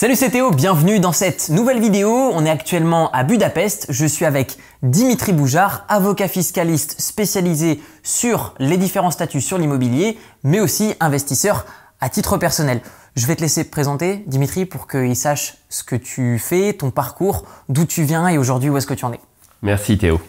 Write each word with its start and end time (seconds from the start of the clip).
Salut 0.00 0.14
c'est 0.14 0.30
Théo, 0.30 0.52
bienvenue 0.52 1.00
dans 1.00 1.10
cette 1.10 1.48
nouvelle 1.48 1.80
vidéo. 1.80 2.30
On 2.32 2.46
est 2.46 2.50
actuellement 2.50 3.10
à 3.10 3.24
Budapest. 3.24 3.86
Je 3.88 4.06
suis 4.06 4.24
avec 4.24 4.56
Dimitri 4.84 5.32
Boujard, 5.32 5.84
avocat 5.88 6.28
fiscaliste 6.28 7.00
spécialisé 7.00 7.80
sur 8.04 8.54
les 8.60 8.76
différents 8.76 9.10
statuts 9.10 9.40
sur 9.40 9.58
l'immobilier, 9.58 10.16
mais 10.44 10.60
aussi 10.60 10.94
investisseur 11.00 11.66
à 12.00 12.10
titre 12.10 12.36
personnel. 12.36 12.80
Je 13.16 13.26
vais 13.26 13.34
te 13.34 13.40
laisser 13.40 13.64
te 13.64 13.72
présenter, 13.72 14.22
Dimitri, 14.28 14.66
pour 14.66 14.86
qu'il 14.86 15.16
sache 15.16 15.56
ce 15.68 15.82
que 15.82 15.96
tu 15.96 16.38
fais, 16.38 16.74
ton 16.74 16.92
parcours, 16.92 17.44
d'où 17.68 17.84
tu 17.84 18.04
viens 18.04 18.28
et 18.28 18.38
aujourd'hui 18.38 18.70
où 18.70 18.76
est-ce 18.76 18.86
que 18.86 18.94
tu 18.94 19.04
en 19.04 19.12
es. 19.12 19.20
Merci 19.62 19.98
Théo. 19.98 20.20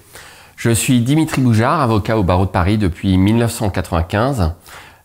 Je 0.55 0.71
suis 0.71 1.01
Dimitri 1.01 1.43
Boujard, 1.43 1.79
avocat 1.79 2.17
au 2.17 2.23
barreau 2.23 2.47
de 2.47 2.49
Paris 2.49 2.79
depuis 2.79 3.19
1995. 3.19 4.51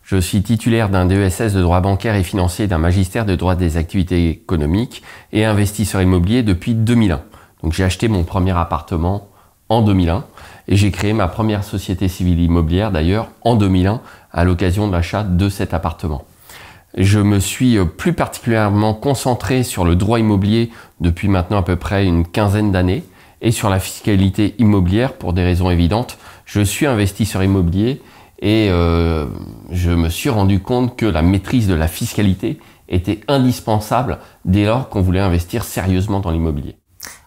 Je 0.04 0.18
suis 0.18 0.42
titulaire 0.42 0.90
d'un 0.90 1.06
DESS 1.06 1.54
de 1.54 1.62
droit 1.62 1.80
bancaire 1.80 2.14
et 2.14 2.22
financier 2.22 2.66
d'un 2.66 2.76
magistère 2.76 3.24
de 3.24 3.34
droit 3.36 3.54
des 3.54 3.78
activités 3.78 4.28
économiques 4.28 5.02
et 5.32 5.46
investisseur 5.46 6.02
immobilier 6.02 6.42
depuis 6.42 6.74
2001. 6.74 7.22
Donc 7.62 7.72
j'ai 7.72 7.84
acheté 7.84 8.08
mon 8.08 8.22
premier 8.22 8.50
appartement 8.50 9.28
en 9.70 9.80
2001 9.80 10.24
et 10.68 10.76
j'ai 10.76 10.90
créé 10.90 11.14
ma 11.14 11.26
première 11.26 11.64
société 11.64 12.08
civile 12.08 12.42
immobilière 12.42 12.92
d'ailleurs 12.92 13.28
en 13.40 13.54
2001 13.56 14.02
à 14.30 14.44
l'occasion 14.44 14.88
de 14.88 14.92
l'achat 14.92 15.22
de 15.22 15.48
cet 15.48 15.72
appartement. 15.72 16.26
Je 16.98 17.18
me 17.18 17.40
suis 17.40 17.78
plus 17.96 18.12
particulièrement 18.12 18.92
concentré 18.92 19.62
sur 19.62 19.86
le 19.86 19.96
droit 19.96 20.20
immobilier 20.20 20.70
depuis 21.00 21.28
maintenant 21.28 21.60
à 21.60 21.62
peu 21.62 21.76
près 21.76 22.04
une 22.04 22.26
quinzaine 22.26 22.72
d'années 22.72 23.04
et 23.40 23.52
sur 23.52 23.70
la 23.70 23.80
fiscalité 23.80 24.54
immobilière 24.58 25.14
pour 25.14 25.32
des 25.32 25.44
raisons 25.44 25.70
évidentes. 25.70 26.18
Je 26.44 26.60
suis 26.60 26.84
investisseur 26.84 27.42
immobilier 27.42 28.02
et 28.44 28.68
euh, 28.70 29.26
je 29.70 29.90
me 29.90 30.10
suis 30.10 30.28
rendu 30.28 30.60
compte 30.60 30.96
que 30.96 31.06
la 31.06 31.22
maîtrise 31.22 31.66
de 31.66 31.74
la 31.74 31.88
fiscalité 31.88 32.60
était 32.90 33.22
indispensable 33.26 34.18
dès 34.44 34.66
lors 34.66 34.90
qu'on 34.90 35.00
voulait 35.00 35.20
investir 35.20 35.64
sérieusement 35.64 36.20
dans 36.20 36.30
l'immobilier. 36.30 36.76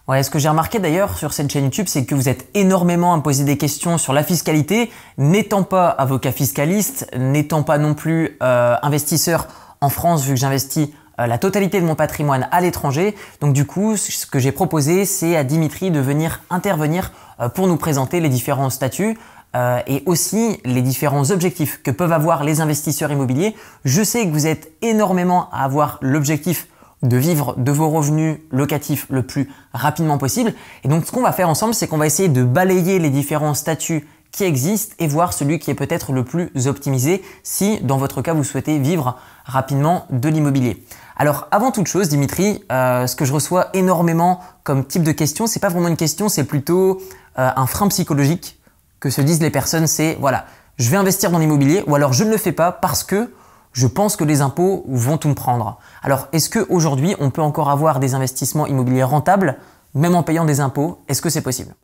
Ouais, 0.06 0.22
ce 0.22 0.30
que 0.30 0.38
j'ai 0.38 0.48
remarqué 0.48 0.78
d'ailleurs 0.78 1.18
sur 1.18 1.32
cette 1.32 1.50
chaîne 1.52 1.64
YouTube, 1.64 1.86
c'est 1.88 2.06
que 2.06 2.14
vous 2.14 2.28
êtes 2.28 2.46
énormément 2.54 3.14
à 3.14 3.20
poser 3.20 3.44
des 3.44 3.58
questions 3.58 3.98
sur 3.98 4.12
la 4.12 4.22
fiscalité, 4.22 4.90
n'étant 5.18 5.64
pas 5.64 5.88
avocat 5.88 6.30
fiscaliste, 6.30 7.10
n'étant 7.18 7.64
pas 7.64 7.78
non 7.78 7.94
plus 7.94 8.38
euh, 8.40 8.76
investisseur 8.82 9.48
en 9.80 9.88
France, 9.88 10.24
vu 10.24 10.34
que 10.34 10.40
j'investis 10.40 10.88
euh, 11.18 11.26
la 11.26 11.36
totalité 11.36 11.80
de 11.80 11.84
mon 11.84 11.96
patrimoine 11.96 12.48
à 12.52 12.60
l'étranger. 12.60 13.16
Donc 13.40 13.54
du 13.54 13.66
coup, 13.66 13.96
ce 13.96 14.24
que 14.24 14.38
j'ai 14.38 14.52
proposé, 14.52 15.04
c'est 15.04 15.36
à 15.36 15.42
Dimitri 15.42 15.90
de 15.90 15.98
venir 15.98 16.42
intervenir 16.48 17.10
pour 17.54 17.68
nous 17.68 17.76
présenter 17.76 18.18
les 18.18 18.28
différents 18.28 18.68
statuts, 18.68 19.16
euh, 19.56 19.80
et 19.86 20.02
aussi 20.06 20.60
les 20.64 20.82
différents 20.82 21.30
objectifs 21.30 21.80
que 21.82 21.90
peuvent 21.90 22.12
avoir 22.12 22.44
les 22.44 22.60
investisseurs 22.60 23.10
immobiliers. 23.10 23.54
Je 23.84 24.02
sais 24.02 24.26
que 24.26 24.30
vous 24.30 24.46
êtes 24.46 24.72
énormément 24.82 25.48
à 25.52 25.64
avoir 25.64 25.98
l'objectif 26.02 26.68
de 27.02 27.16
vivre 27.16 27.54
de 27.56 27.72
vos 27.72 27.88
revenus 27.88 28.38
locatifs 28.50 29.06
le 29.08 29.22
plus 29.22 29.48
rapidement 29.72 30.18
possible. 30.18 30.52
Et 30.84 30.88
donc 30.88 31.06
ce 31.06 31.12
qu'on 31.12 31.22
va 31.22 31.32
faire 31.32 31.48
ensemble, 31.48 31.74
c'est 31.74 31.86
qu'on 31.86 31.98
va 31.98 32.06
essayer 32.06 32.28
de 32.28 32.42
balayer 32.42 32.98
les 32.98 33.10
différents 33.10 33.54
statuts 33.54 34.06
qui 34.32 34.44
existent 34.44 34.94
et 34.98 35.06
voir 35.06 35.32
celui 35.32 35.58
qui 35.58 35.70
est 35.70 35.74
peut-être 35.74 36.12
le 36.12 36.24
plus 36.24 36.50
optimisé 36.66 37.22
si 37.42 37.78
dans 37.80 37.96
votre 37.96 38.20
cas 38.20 38.34
vous 38.34 38.44
souhaitez 38.44 38.78
vivre 38.78 39.16
rapidement 39.44 40.06
de 40.10 40.28
l'immobilier. 40.28 40.84
Alors 41.16 41.48
avant 41.50 41.70
toute 41.70 41.86
chose, 41.86 42.08
Dimitri, 42.08 42.62
euh, 42.70 43.06
ce 43.06 43.16
que 43.16 43.24
je 43.24 43.32
reçois 43.32 43.68
énormément 43.74 44.40
comme 44.62 44.84
type 44.84 45.02
de 45.02 45.12
question, 45.12 45.46
c'est 45.46 45.60
pas 45.60 45.68
vraiment 45.68 45.88
une 45.88 45.96
question, 45.96 46.28
c'est 46.28 46.44
plutôt 46.44 47.00
euh, 47.38 47.50
un 47.56 47.66
frein 47.66 47.88
psychologique 47.88 48.57
que 49.00 49.10
se 49.10 49.20
disent 49.20 49.40
les 49.40 49.50
personnes, 49.50 49.86
c'est 49.86 50.16
voilà, 50.20 50.46
je 50.76 50.90
vais 50.90 50.96
investir 50.96 51.30
dans 51.30 51.38
l'immobilier 51.38 51.82
ou 51.86 51.94
alors 51.94 52.12
je 52.12 52.24
ne 52.24 52.30
le 52.30 52.36
fais 52.36 52.52
pas 52.52 52.72
parce 52.72 53.04
que 53.04 53.32
je 53.72 53.86
pense 53.86 54.16
que 54.16 54.24
les 54.24 54.40
impôts 54.40 54.84
vont 54.88 55.18
tout 55.18 55.28
me 55.28 55.34
prendre. 55.34 55.78
Alors, 56.02 56.28
est-ce 56.32 56.50
qu'aujourd'hui, 56.50 57.14
on 57.20 57.30
peut 57.30 57.42
encore 57.42 57.70
avoir 57.70 58.00
des 58.00 58.14
investissements 58.14 58.66
immobiliers 58.66 59.02
rentables, 59.02 59.56
même 59.94 60.14
en 60.14 60.22
payant 60.22 60.44
des 60.44 60.60
impôts? 60.60 61.00
Est-ce 61.08 61.22
que 61.22 61.30
c'est 61.30 61.42
possible? 61.42 61.74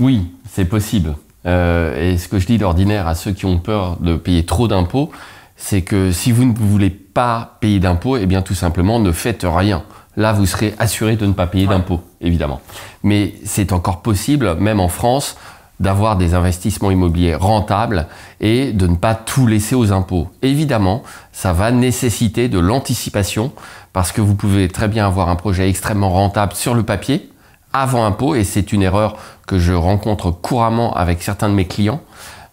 Oui, 0.00 0.34
c'est 0.50 0.64
possible. 0.64 1.14
Euh, 1.46 2.12
et 2.12 2.18
ce 2.18 2.28
que 2.28 2.38
je 2.38 2.46
dis 2.46 2.58
d'ordinaire 2.58 3.06
à 3.06 3.14
ceux 3.14 3.32
qui 3.32 3.46
ont 3.46 3.58
peur 3.58 3.96
de 4.00 4.16
payer 4.16 4.46
trop 4.46 4.66
d'impôts, 4.66 5.10
c'est 5.56 5.82
que 5.82 6.10
si 6.10 6.32
vous 6.32 6.44
ne 6.44 6.54
voulez 6.54 6.90
pas 6.90 7.58
payer 7.60 7.78
d'impôts, 7.78 8.16
eh 8.16 8.26
bien 8.26 8.42
tout 8.42 8.54
simplement 8.54 8.98
ne 8.98 9.12
faites 9.12 9.46
rien. 9.48 9.84
Là, 10.16 10.32
vous 10.32 10.46
serez 10.46 10.74
assuré 10.78 11.16
de 11.16 11.26
ne 11.26 11.32
pas 11.32 11.46
payer 11.46 11.66
d'impôts, 11.66 12.00
évidemment. 12.20 12.60
Mais 13.02 13.34
c'est 13.44 13.72
encore 13.72 14.02
possible, 14.02 14.56
même 14.56 14.80
en 14.80 14.88
France, 14.88 15.36
d'avoir 15.80 16.16
des 16.16 16.34
investissements 16.34 16.90
immobiliers 16.90 17.34
rentables 17.34 18.06
et 18.40 18.72
de 18.72 18.86
ne 18.86 18.96
pas 18.96 19.14
tout 19.14 19.46
laisser 19.46 19.74
aux 19.74 19.92
impôts. 19.92 20.28
Évidemment, 20.42 21.02
ça 21.32 21.52
va 21.52 21.72
nécessiter 21.72 22.48
de 22.48 22.58
l'anticipation 22.58 23.52
parce 23.92 24.12
que 24.12 24.20
vous 24.20 24.34
pouvez 24.34 24.68
très 24.68 24.88
bien 24.88 25.06
avoir 25.06 25.28
un 25.28 25.36
projet 25.36 25.68
extrêmement 25.68 26.10
rentable 26.10 26.52
sur 26.54 26.74
le 26.74 26.82
papier 26.82 27.30
avant 27.72 28.04
impôt 28.04 28.34
et 28.34 28.44
c'est 28.44 28.72
une 28.72 28.82
erreur 28.82 29.16
que 29.46 29.58
je 29.58 29.72
rencontre 29.72 30.30
couramment 30.30 30.94
avec 30.94 31.22
certains 31.22 31.48
de 31.48 31.54
mes 31.54 31.66
clients. 31.66 32.00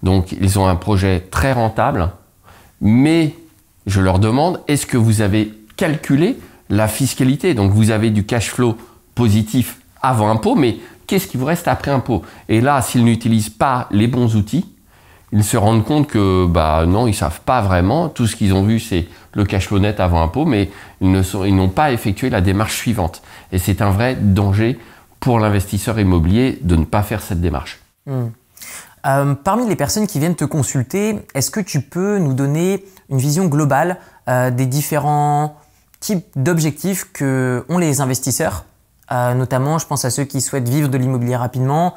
Donc 0.01 0.31
ils 0.31 0.57
ont 0.59 0.67
un 0.67 0.75
projet 0.75 1.19
très 1.31 1.51
rentable, 1.51 2.09
mais 2.81 3.35
je 3.85 4.01
leur 4.01 4.19
demande 4.19 4.61
est-ce 4.67 4.85
que 4.85 4.97
vous 4.97 5.21
avez 5.21 5.53
calculé 5.75 6.39
la 6.69 6.87
fiscalité? 6.87 7.53
Donc 7.53 7.71
vous 7.71 7.91
avez 7.91 8.09
du 8.09 8.25
cash 8.25 8.49
flow 8.49 8.77
positif 9.13 9.79
avant 10.01 10.29
impôt, 10.29 10.55
mais 10.55 10.77
qu'est-ce 11.09 11.27
qui 11.27 11.37
vous 11.37 11.45
reste 11.45 11.67
après 11.67 11.89
impôt 11.89 12.23
Et 12.47 12.61
là, 12.61 12.81
s'ils 12.83 13.03
n'utilisent 13.03 13.49
pas 13.49 13.87
les 13.89 14.07
bons 14.07 14.35
outils, 14.35 14.71
ils 15.31 15.43
se 15.43 15.57
rendent 15.57 15.83
compte 15.83 16.07
que 16.07 16.45
bah 16.45 16.85
non, 16.87 17.07
ils 17.07 17.15
savent 17.15 17.41
pas 17.41 17.61
vraiment. 17.61 18.09
Tout 18.09 18.27
ce 18.27 18.35
qu'ils 18.35 18.53
ont 18.53 18.63
vu, 18.63 18.79
c'est 18.79 19.07
le 19.33 19.43
cash 19.43 19.67
flow 19.67 19.79
net 19.79 19.99
avant 19.99 20.21
impôt, 20.21 20.45
mais 20.45 20.69
ils 21.01 21.11
n'ont 21.11 21.69
pas 21.69 21.91
effectué 21.91 22.29
la 22.29 22.41
démarche 22.41 22.77
suivante. 22.77 23.23
Et 23.51 23.57
c'est 23.57 23.81
un 23.81 23.89
vrai 23.89 24.15
danger 24.15 24.77
pour 25.19 25.39
l'investisseur 25.39 25.99
immobilier 25.99 26.59
de 26.61 26.75
ne 26.75 26.85
pas 26.85 27.01
faire 27.01 27.21
cette 27.21 27.41
démarche. 27.41 27.79
Hmm. 28.05 28.27
Euh, 29.07 29.33
parmi 29.33 29.67
les 29.67 29.75
personnes 29.75 30.07
qui 30.07 30.19
viennent 30.19 30.35
te 30.35 30.45
consulter, 30.45 31.19
est-ce 31.33 31.49
que 31.49 31.59
tu 31.59 31.81
peux 31.81 32.19
nous 32.19 32.33
donner 32.33 32.85
une 33.09 33.17
vision 33.17 33.45
globale 33.45 33.97
euh, 34.27 34.51
des 34.51 34.67
différents 34.67 35.57
types 35.99 36.27
d'objectifs 36.35 37.11
que 37.13 37.65
ont 37.67 37.79
les 37.79 38.01
investisseurs? 38.01 38.65
Euh, 39.11 39.33
notamment, 39.33 39.77
je 39.77 39.87
pense 39.87 40.05
à 40.05 40.09
ceux 40.09 40.23
qui 40.23 40.41
souhaitent 40.41 40.69
vivre 40.69 40.89
de 40.89 40.97
l'immobilier 40.97 41.35
rapidement, 41.35 41.95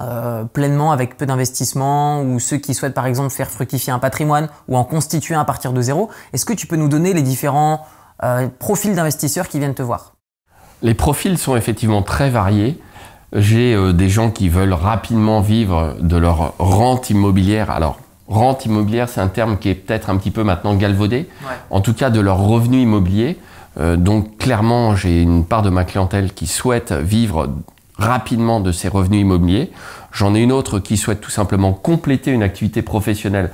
euh, 0.00 0.44
pleinement 0.44 0.92
avec 0.92 1.16
peu 1.16 1.26
d'investissement, 1.26 2.22
ou 2.22 2.38
ceux 2.38 2.56
qui 2.56 2.74
souhaitent 2.74 2.94
par 2.94 3.06
exemple 3.06 3.30
faire 3.30 3.50
fructifier 3.50 3.92
un 3.92 3.98
patrimoine 3.98 4.48
ou 4.68 4.76
en 4.76 4.84
constituer 4.84 5.34
un 5.34 5.40
à 5.40 5.44
partir 5.44 5.72
de 5.72 5.80
zéro. 5.80 6.10
Est-ce 6.32 6.44
que 6.44 6.52
tu 6.52 6.66
peux 6.66 6.76
nous 6.76 6.88
donner 6.88 7.12
les 7.14 7.22
différents 7.22 7.84
euh, 8.22 8.48
profils 8.58 8.94
d'investisseurs 8.94 9.48
qui 9.48 9.58
viennent 9.58 9.74
te 9.74 9.82
voir? 9.82 10.14
Les 10.82 10.94
profils 10.94 11.38
sont 11.38 11.56
effectivement 11.56 12.02
très 12.02 12.30
variés. 12.30 12.80
J'ai 13.34 13.92
des 13.94 14.10
gens 14.10 14.30
qui 14.30 14.50
veulent 14.50 14.74
rapidement 14.74 15.40
vivre 15.40 15.96
de 16.00 16.16
leur 16.18 16.54
rente 16.58 17.08
immobilière. 17.08 17.70
Alors, 17.70 17.98
rente 18.28 18.66
immobilière, 18.66 19.08
c'est 19.08 19.20
un 19.20 19.28
terme 19.28 19.58
qui 19.58 19.70
est 19.70 19.74
peut-être 19.74 20.10
un 20.10 20.16
petit 20.16 20.30
peu 20.30 20.44
maintenant 20.44 20.74
galvaudé. 20.74 21.28
En 21.70 21.80
tout 21.80 21.94
cas, 21.94 22.10
de 22.10 22.20
leur 22.20 22.38
revenu 22.38 22.82
immobilier. 22.82 23.38
Euh, 23.78 23.96
donc 23.96 24.38
clairement, 24.38 24.94
j'ai 24.94 25.22
une 25.22 25.44
part 25.44 25.62
de 25.62 25.70
ma 25.70 25.84
clientèle 25.84 26.32
qui 26.32 26.46
souhaite 26.46 26.92
vivre 26.92 27.48
rapidement 27.98 28.60
de 28.60 28.72
ses 28.72 28.88
revenus 28.88 29.20
immobiliers. 29.20 29.70
J'en 30.12 30.34
ai 30.34 30.40
une 30.40 30.52
autre 30.52 30.78
qui 30.78 30.96
souhaite 30.96 31.20
tout 31.20 31.30
simplement 31.30 31.72
compléter 31.72 32.30
une 32.30 32.42
activité 32.42 32.82
professionnelle 32.82 33.50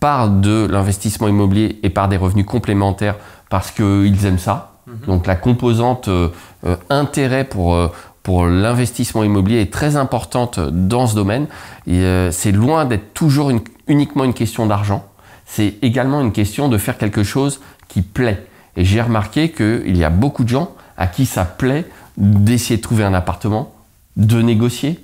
par 0.00 0.28
de 0.28 0.66
l'investissement 0.70 1.28
immobilier 1.28 1.78
et 1.82 1.90
par 1.90 2.08
des 2.08 2.16
revenus 2.16 2.46
complémentaires 2.46 3.16
parce 3.48 3.70
qu'ils 3.70 4.26
aiment 4.26 4.38
ça. 4.38 4.72
Mhm. 4.86 4.94
Donc 5.06 5.26
la 5.26 5.36
composante 5.36 6.08
euh, 6.08 6.28
euh, 6.66 6.76
intérêt 6.90 7.44
pour, 7.44 7.78
pour 8.22 8.46
l'investissement 8.46 9.22
immobilier 9.22 9.60
est 9.60 9.72
très 9.72 9.96
importante 9.96 10.58
dans 10.58 11.06
ce 11.06 11.14
domaine. 11.14 11.46
c'est 11.86 12.52
loin 12.52 12.84
d'être 12.84 13.14
toujours 13.14 13.52
uniquement 13.86 14.24
une 14.24 14.34
question 14.34 14.66
d'argent. 14.66 15.06
C'est 15.46 15.74
également 15.82 16.20
une 16.20 16.32
question 16.32 16.68
de 16.68 16.78
faire 16.78 16.98
quelque 16.98 17.22
chose 17.22 17.60
qui 17.88 18.02
plaît. 18.02 18.46
Et 18.76 18.84
j'ai 18.84 19.02
remarqué 19.02 19.50
qu'il 19.50 19.96
y 19.96 20.04
a 20.04 20.10
beaucoup 20.10 20.44
de 20.44 20.48
gens 20.48 20.72
à 20.96 21.06
qui 21.06 21.26
ça 21.26 21.44
plaît 21.44 21.86
d'essayer 22.16 22.76
de 22.76 22.82
trouver 22.82 23.04
un 23.04 23.14
appartement, 23.14 23.72
de 24.16 24.40
négocier, 24.40 25.02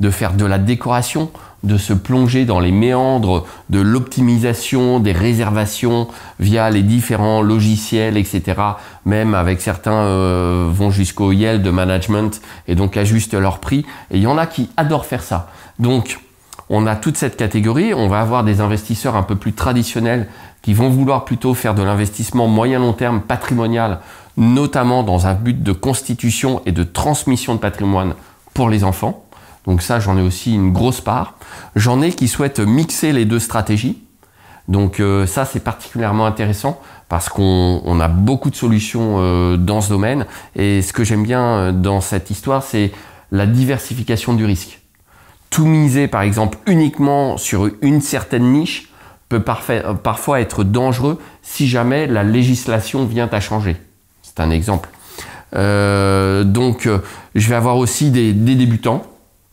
de 0.00 0.10
faire 0.10 0.34
de 0.34 0.44
la 0.44 0.58
décoration, 0.58 1.30
de 1.64 1.76
se 1.76 1.92
plonger 1.92 2.44
dans 2.44 2.60
les 2.60 2.70
méandres 2.70 3.44
de 3.68 3.80
l'optimisation 3.80 5.00
des 5.00 5.12
réservations 5.12 6.06
via 6.38 6.70
les 6.70 6.82
différents 6.82 7.42
logiciels, 7.42 8.16
etc. 8.16 8.60
Même 9.04 9.34
avec 9.34 9.60
certains 9.60 9.92
euh, 9.92 10.68
vont 10.72 10.90
jusqu'au 10.90 11.32
Yale 11.32 11.62
de 11.62 11.70
management 11.70 12.40
et 12.68 12.76
donc 12.76 12.96
ajustent 12.96 13.34
leur 13.34 13.58
prix. 13.58 13.84
Et 14.10 14.18
il 14.18 14.22
y 14.22 14.26
en 14.28 14.38
a 14.38 14.46
qui 14.46 14.70
adorent 14.76 15.06
faire 15.06 15.22
ça. 15.22 15.50
Donc, 15.80 16.20
on 16.70 16.86
a 16.86 16.94
toute 16.94 17.16
cette 17.16 17.36
catégorie. 17.36 17.92
On 17.92 18.08
va 18.08 18.20
avoir 18.20 18.44
des 18.44 18.60
investisseurs 18.60 19.16
un 19.16 19.22
peu 19.22 19.34
plus 19.34 19.52
traditionnels 19.52 20.28
vont 20.74 20.88
vouloir 20.88 21.24
plutôt 21.24 21.54
faire 21.54 21.74
de 21.74 21.82
l'investissement 21.82 22.46
moyen-long 22.46 22.92
terme 22.92 23.20
patrimonial, 23.20 24.00
notamment 24.36 25.02
dans 25.02 25.26
un 25.26 25.34
but 25.34 25.62
de 25.62 25.72
constitution 25.72 26.62
et 26.66 26.72
de 26.72 26.84
transmission 26.84 27.54
de 27.54 27.60
patrimoine 27.60 28.14
pour 28.54 28.68
les 28.68 28.84
enfants. 28.84 29.24
Donc 29.66 29.82
ça, 29.82 30.00
j'en 30.00 30.16
ai 30.16 30.22
aussi 30.22 30.54
une 30.54 30.72
grosse 30.72 31.00
part. 31.00 31.34
J'en 31.76 32.00
ai 32.00 32.12
qui 32.12 32.28
souhaitent 32.28 32.60
mixer 32.60 33.12
les 33.12 33.24
deux 33.24 33.40
stratégies. 33.40 33.98
Donc 34.68 35.02
ça, 35.26 35.44
c'est 35.44 35.60
particulièrement 35.60 36.26
intéressant 36.26 36.80
parce 37.08 37.28
qu'on 37.28 38.00
a 38.00 38.08
beaucoup 38.08 38.50
de 38.50 38.56
solutions 38.56 39.56
dans 39.56 39.80
ce 39.80 39.88
domaine. 39.88 40.26
Et 40.56 40.82
ce 40.82 40.92
que 40.92 41.04
j'aime 41.04 41.22
bien 41.22 41.72
dans 41.72 42.00
cette 42.00 42.30
histoire, 42.30 42.62
c'est 42.62 42.92
la 43.30 43.46
diversification 43.46 44.34
du 44.34 44.44
risque. 44.44 44.80
Tout 45.50 45.64
miser, 45.64 46.08
par 46.08 46.22
exemple, 46.22 46.58
uniquement 46.66 47.38
sur 47.38 47.70
une 47.80 48.02
certaine 48.02 48.52
niche 48.52 48.87
peut 49.28 49.42
parfois 49.42 50.40
être 50.40 50.64
dangereux 50.64 51.18
si 51.42 51.68
jamais 51.68 52.06
la 52.06 52.22
législation 52.22 53.04
vient 53.04 53.28
à 53.30 53.40
changer. 53.40 53.76
C'est 54.22 54.40
un 54.40 54.50
exemple. 54.50 54.88
Euh, 55.56 56.44
donc, 56.44 56.86
euh, 56.86 56.98
je 57.34 57.48
vais 57.48 57.54
avoir 57.54 57.76
aussi 57.76 58.10
des, 58.10 58.32
débutants. 58.32 59.02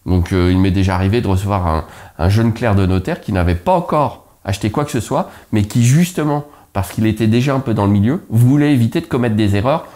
Donc, 0.05 0.33
euh, 0.33 0.51
il 0.51 0.59
m'est 0.59 0.71
déjà 0.71 0.95
arrivé 0.95 1.21
de 1.21 1.27
recevoir 1.27 1.85
un 2.17 2.29
jeune 2.29 2.53
clerc 2.53 2.75
de 2.75 2.85
notaire 2.85 3.21
qui 3.21 3.31
n'avait 3.31 3.55
pas 3.55 3.73
encore 3.73 4.25
acheté 4.43 4.69
quoi 4.69 4.85
que 4.85 4.91
ce 4.91 4.99
soit, 4.99 5.31
mais 5.51 5.63
qui 5.63 5.83
justement, 5.83 6.45
parce 6.71 6.91
qu'il 6.91 7.07
était 7.07 7.27
déjà 7.27 7.55
un 7.55 7.59
peu 7.59 7.73
dans 7.73 7.85
le 7.85 7.91
milieu, 7.91 8.23
voulait 8.29 8.73
éviter 8.73 9.01
de 9.01 9.07
commettre 9.07 9.35
des 9.35 9.55
erreurs 9.55 9.87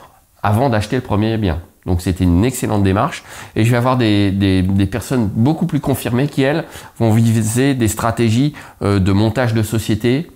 avant 0.42 0.70
d'acheter 0.70 0.96
le 0.96 1.04
premier 1.04 1.38
bien. 1.38 1.62
Donc 1.90 2.02
c'était 2.02 2.24
une 2.24 2.46
excellente 2.46 2.84
démarche. 2.84 3.24
Et 3.56 3.66
je 3.66 3.72
vais 3.72 3.78
avoir 3.78 3.98
des, 3.98 4.64
personnes 4.92 5.28
beaucoup 5.28 5.66
plus 5.66 5.80
confirmées 5.80 6.28
qui, 6.28 6.44
elles, 6.44 6.66
vont 7.00 7.12
viser 7.12 7.74
des 7.74 7.88
stratégies 7.88 8.54
euh, 8.84 9.00
de 9.00 9.12
montage 9.12 9.56
de 9.56 9.64
sociétés, 9.64 10.30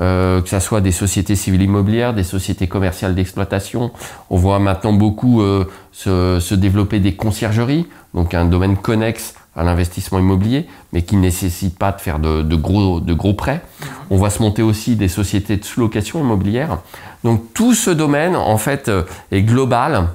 euh, 0.00 0.40
que 0.40 0.48
ce 0.48 0.60
soit 0.60 0.80
des 0.80 0.92
sociétés 0.92 1.34
civiles 1.34 1.62
immobilières, 1.62 2.14
des 2.14 2.22
sociétés 2.22 2.68
commerciales 2.68 3.16
d'exploitation. 3.16 3.90
On 4.30 4.36
voit 4.36 4.60
maintenant 4.60 4.92
beaucoup 4.92 5.42
euh, 5.42 5.64
se, 5.90 6.54
développer 6.54 7.00
des 7.00 7.16
conciergeries, 7.16 7.88
donc 8.14 8.32
un 8.32 8.44
domaine 8.44 8.76
connexe 8.76 9.34
à 9.56 9.64
l'investissement 9.64 10.20
immobilier, 10.20 10.68
mais 10.92 11.02
qui 11.02 11.16
ne 11.16 11.22
nécessite 11.22 11.76
pas 11.76 11.90
de 11.90 12.00
faire 12.00 12.20
de, 12.20 12.42
de, 12.42 12.54
gros, 12.54 13.00
de 13.00 13.14
gros 13.14 13.34
prêts. 13.34 13.62
On 14.10 14.16
voit 14.16 14.30
se 14.30 14.40
monter 14.40 14.62
aussi 14.62 14.94
des 14.94 15.08
sociétés 15.08 15.56
de 15.56 15.64
sous-location 15.64 16.20
immobilière. 16.20 16.78
Donc 17.24 17.52
tout 17.52 17.74
ce 17.74 17.90
domaine, 17.90 18.36
en 18.36 18.58
fait, 18.58 18.88
est 19.32 19.42
global 19.42 20.06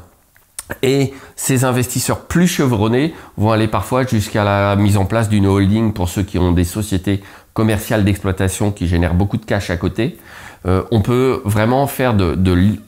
et 0.81 1.13
ces 1.35 1.63
investisseurs 1.63 2.21
plus 2.21 2.47
chevronnés 2.47 3.13
vont 3.37 3.51
aller 3.51 3.67
parfois 3.67 4.05
jusqu'à 4.05 4.43
la 4.43 4.75
mise 4.75 4.97
en 4.97 5.05
place 5.05 5.29
d'une 5.29 5.45
holding 5.45 5.93
pour 5.93 6.09
ceux 6.09 6.23
qui 6.23 6.39
ont 6.39 6.51
des 6.51 6.63
sociétés 6.63 7.21
commerciales 7.53 8.03
d'exploitation 8.03 8.71
qui 8.71 8.87
génèrent 8.87 9.13
beaucoup 9.13 9.37
de 9.37 9.45
cash 9.45 9.69
à 9.69 9.77
côté. 9.77 10.17
Euh, 10.65 10.83
on 10.91 11.01
peut 11.01 11.41
vraiment 11.45 11.85
faire 11.85 12.15
de, 12.15 12.35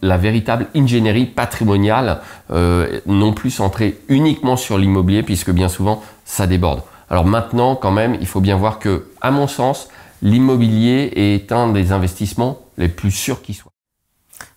la 0.02 0.18
véritable 0.18 0.68
ingénierie 0.76 1.26
patrimoniale, 1.26 2.22
euh, 2.52 3.00
non 3.06 3.34
plus 3.34 3.52
centrée 3.52 4.00
uniquement 4.10 4.58
sur 4.58 4.78
l'immobilier, 4.78 5.22
puisque 5.22 5.52
bien 5.52 5.70
souvent 5.70 6.02
ça 6.26 6.48
déborde. 6.48 6.82
Alors 7.10 7.26
maintenant, 7.26 7.76
quand 7.76 7.92
même, 7.92 8.18
il 8.20 8.28
faut 8.28 8.42
bien 8.42 8.58
voir 8.58 8.80
que, 8.80 9.06
à 9.22 9.32
mon 9.32 9.48
sens, 9.48 9.90
l'immobilier 10.22 11.12
est 11.16 11.52
un 11.52 11.72
des 11.72 11.92
investissements 11.92 12.60
les 12.78 12.90
plus 12.90 13.12
sûrs 13.12 13.42
qui 13.42 13.54
soient. 13.54 13.72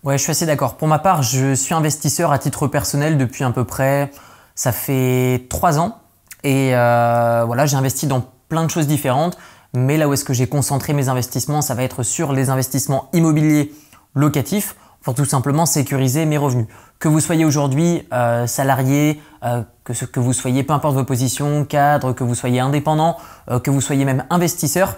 Ouais, 0.02 0.16
je 0.16 0.22
suis 0.22 0.30
assez 0.30 0.46
d'accord. 0.46 0.78
Pour 0.78 0.88
ma 0.88 0.98
part, 0.98 1.22
je 1.22 1.54
suis 1.54 1.74
investisseur 1.74 2.32
à 2.32 2.38
titre 2.38 2.66
personnel 2.66 3.18
depuis 3.18 3.44
à 3.44 3.50
peu 3.50 3.64
près, 3.64 4.10
ça 4.54 4.72
fait 4.72 5.46
trois 5.50 5.78
ans. 5.78 5.98
Et 6.42 6.70
euh, 6.74 7.44
voilà, 7.46 7.66
j'ai 7.66 7.76
investi 7.76 8.06
dans 8.06 8.24
plein 8.48 8.64
de 8.64 8.70
choses 8.70 8.86
différentes. 8.86 9.36
Mais 9.74 9.98
là 9.98 10.08
où 10.08 10.14
est-ce 10.14 10.24
que 10.24 10.32
j'ai 10.32 10.46
concentré 10.46 10.94
mes 10.94 11.10
investissements, 11.10 11.60
ça 11.60 11.74
va 11.74 11.82
être 11.82 12.02
sur 12.02 12.32
les 12.32 12.48
investissements 12.48 13.10
immobiliers 13.12 13.72
locatifs 14.14 14.74
pour 15.02 15.14
tout 15.14 15.26
simplement 15.26 15.66
sécuriser 15.66 16.24
mes 16.24 16.38
revenus. 16.38 16.66
Que 16.98 17.08
vous 17.08 17.20
soyez 17.20 17.44
aujourd'hui 17.44 18.08
euh, 18.14 18.46
salarié, 18.46 19.20
euh, 19.44 19.62
que, 19.84 20.18
vous 20.18 20.32
soyez, 20.32 20.62
peu 20.62 20.72
importe 20.72 20.94
vos 20.94 21.04
positions, 21.04 21.66
cadre, 21.66 22.14
que 22.14 22.24
vous 22.24 22.34
soyez 22.34 22.60
indépendant, 22.60 23.18
que 23.62 23.70
vous 23.70 23.80
soyez 23.82 24.06
même 24.06 24.24
investisseur, 24.30 24.96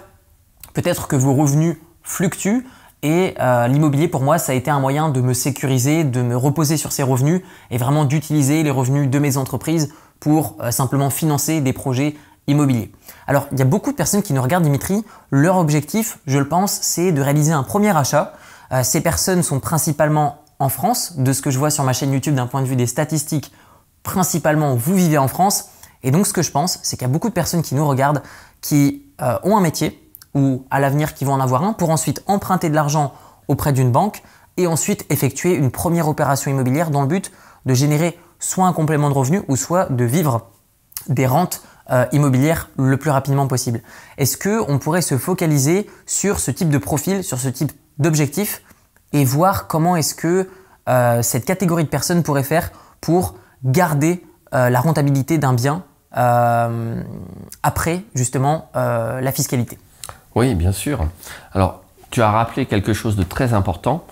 peut-être 0.73 1.07
que 1.07 1.17
vos 1.17 1.33
revenus 1.33 1.77
fluctuent, 2.03 2.63
et 3.03 3.35
euh, 3.41 3.67
l'immobilier, 3.67 4.07
pour 4.07 4.21
moi, 4.21 4.37
ça 4.37 4.53
a 4.53 4.55
été 4.55 4.71
un 4.71 4.79
moyen 4.79 5.09
de 5.09 5.19
me 5.19 5.33
sécuriser, 5.33 6.05
de 6.05 6.21
me 6.21 6.37
reposer 6.37 6.77
sur 6.77 6.93
ces 6.93 7.03
revenus 7.03 7.41
et 7.69 7.77
vraiment 7.77 8.05
d'utiliser 8.05 8.63
les 8.63 8.71
revenus 8.71 9.09
de 9.09 9.19
mes 9.19 9.35
entreprises 9.35 9.93
pour 10.21 10.55
euh, 10.61 10.71
simplement 10.71 11.09
financer 11.09 11.59
des 11.59 11.73
projets 11.73 12.15
immobiliers. 12.47 12.93
Alors, 13.27 13.47
il 13.51 13.59
y 13.59 13.61
a 13.61 13.65
beaucoup 13.65 13.91
de 13.91 13.97
personnes 13.97 14.23
qui 14.23 14.31
nous 14.31 14.41
regardent, 14.41 14.63
Dimitri. 14.63 15.03
Leur 15.31 15.57
objectif, 15.57 16.19
je 16.27 16.39
le 16.39 16.47
pense, 16.47 16.79
c'est 16.81 17.11
de 17.11 17.21
réaliser 17.21 17.51
un 17.51 17.63
premier 17.63 17.95
achat. 17.95 18.33
Euh, 18.71 18.83
ces 18.83 19.01
personnes 19.01 19.43
sont 19.43 19.59
principalement 19.59 20.37
en 20.59 20.69
France. 20.69 21.17
De 21.17 21.33
ce 21.33 21.41
que 21.41 21.51
je 21.51 21.59
vois 21.59 21.71
sur 21.71 21.83
ma 21.83 21.91
chaîne 21.91 22.13
YouTube 22.13 22.35
d'un 22.35 22.47
point 22.47 22.61
de 22.61 22.67
vue 22.67 22.77
des 22.77 22.87
statistiques, 22.87 23.51
principalement, 24.03 24.75
vous 24.75 24.95
vivez 24.95 25.17
en 25.17 25.27
France. 25.27 25.65
Et 26.03 26.11
donc, 26.11 26.25
ce 26.25 26.31
que 26.31 26.41
je 26.41 26.51
pense, 26.51 26.79
c'est 26.83 26.95
qu'il 26.95 27.05
y 27.05 27.09
a 27.09 27.13
beaucoup 27.13 27.29
de 27.29 27.33
personnes 27.33 27.63
qui 27.63 27.75
nous 27.75 27.85
regardent 27.85 28.21
qui 28.61 29.03
ont 29.43 29.57
un 29.57 29.61
métier, 29.61 30.02
ou 30.33 30.65
à 30.71 30.79
l'avenir 30.79 31.13
qui 31.13 31.25
vont 31.25 31.33
en 31.33 31.39
avoir 31.39 31.63
un 31.63 31.73
pour 31.73 31.89
ensuite 31.89 32.23
emprunter 32.27 32.69
de 32.69 32.75
l'argent 32.75 33.13
auprès 33.47 33.73
d'une 33.73 33.91
banque 33.91 34.23
et 34.57 34.67
ensuite 34.67 35.05
effectuer 35.09 35.53
une 35.53 35.71
première 35.71 36.07
opération 36.07 36.51
immobilière 36.51 36.91
dans 36.91 37.01
le 37.01 37.07
but 37.07 37.31
de 37.65 37.73
générer 37.73 38.17
soit 38.39 38.65
un 38.65 38.73
complément 38.73 39.09
de 39.09 39.15
revenu 39.15 39.41
ou 39.47 39.55
soit 39.55 39.85
de 39.89 40.03
vivre 40.03 40.49
des 41.07 41.25
rentes 41.25 41.61
euh, 41.91 42.05
immobilières 42.11 42.69
le 42.77 42.97
plus 42.97 43.09
rapidement 43.09 43.47
possible. 43.47 43.81
Est-ce 44.17 44.37
que 44.37 44.63
on 44.69 44.79
pourrait 44.79 45.01
se 45.01 45.17
focaliser 45.17 45.89
sur 46.05 46.39
ce 46.39 46.51
type 46.51 46.69
de 46.69 46.77
profil, 46.77 47.23
sur 47.23 47.39
ce 47.39 47.49
type 47.49 47.71
d'objectif 47.97 48.61
et 49.11 49.25
voir 49.25 49.67
comment 49.67 49.95
est-ce 49.95 50.15
que 50.15 50.49
euh, 50.89 51.21
cette 51.21 51.45
catégorie 51.45 51.83
de 51.83 51.89
personnes 51.89 52.23
pourrait 52.23 52.43
faire 52.43 52.71
pour 53.01 53.35
garder 53.63 54.25
euh, 54.53 54.69
la 54.69 54.79
rentabilité 54.79 55.37
d'un 55.37 55.53
bien 55.53 55.83
après 57.63 58.03
justement 58.13 58.69
la 58.75 59.31
fiscalité? 59.31 59.79
Oui, 60.35 60.55
bien 60.55 60.71
sûr. 60.71 61.05
Alors, 61.53 61.81
tu 62.09 62.21
as 62.21 62.31
rappelé 62.31 62.65
quelque 62.65 62.93
chose 62.93 63.15
de 63.15 63.23
très 63.23 63.53
important, 63.53 64.05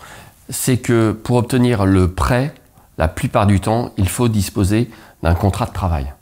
c'est 0.50 0.78
que 0.78 1.12
pour 1.12 1.38
obtenir 1.38 1.86
le 1.86 2.12
prêt, 2.12 2.54
la 2.98 3.08
plupart 3.08 3.48
du 3.48 3.60
temps, 3.60 3.92
il 3.98 4.10
faut 4.10 4.28
disposer 4.28 4.90
d'un 5.24 5.34
contrat 5.34 5.66
de 5.66 5.72
travail. 5.72 6.14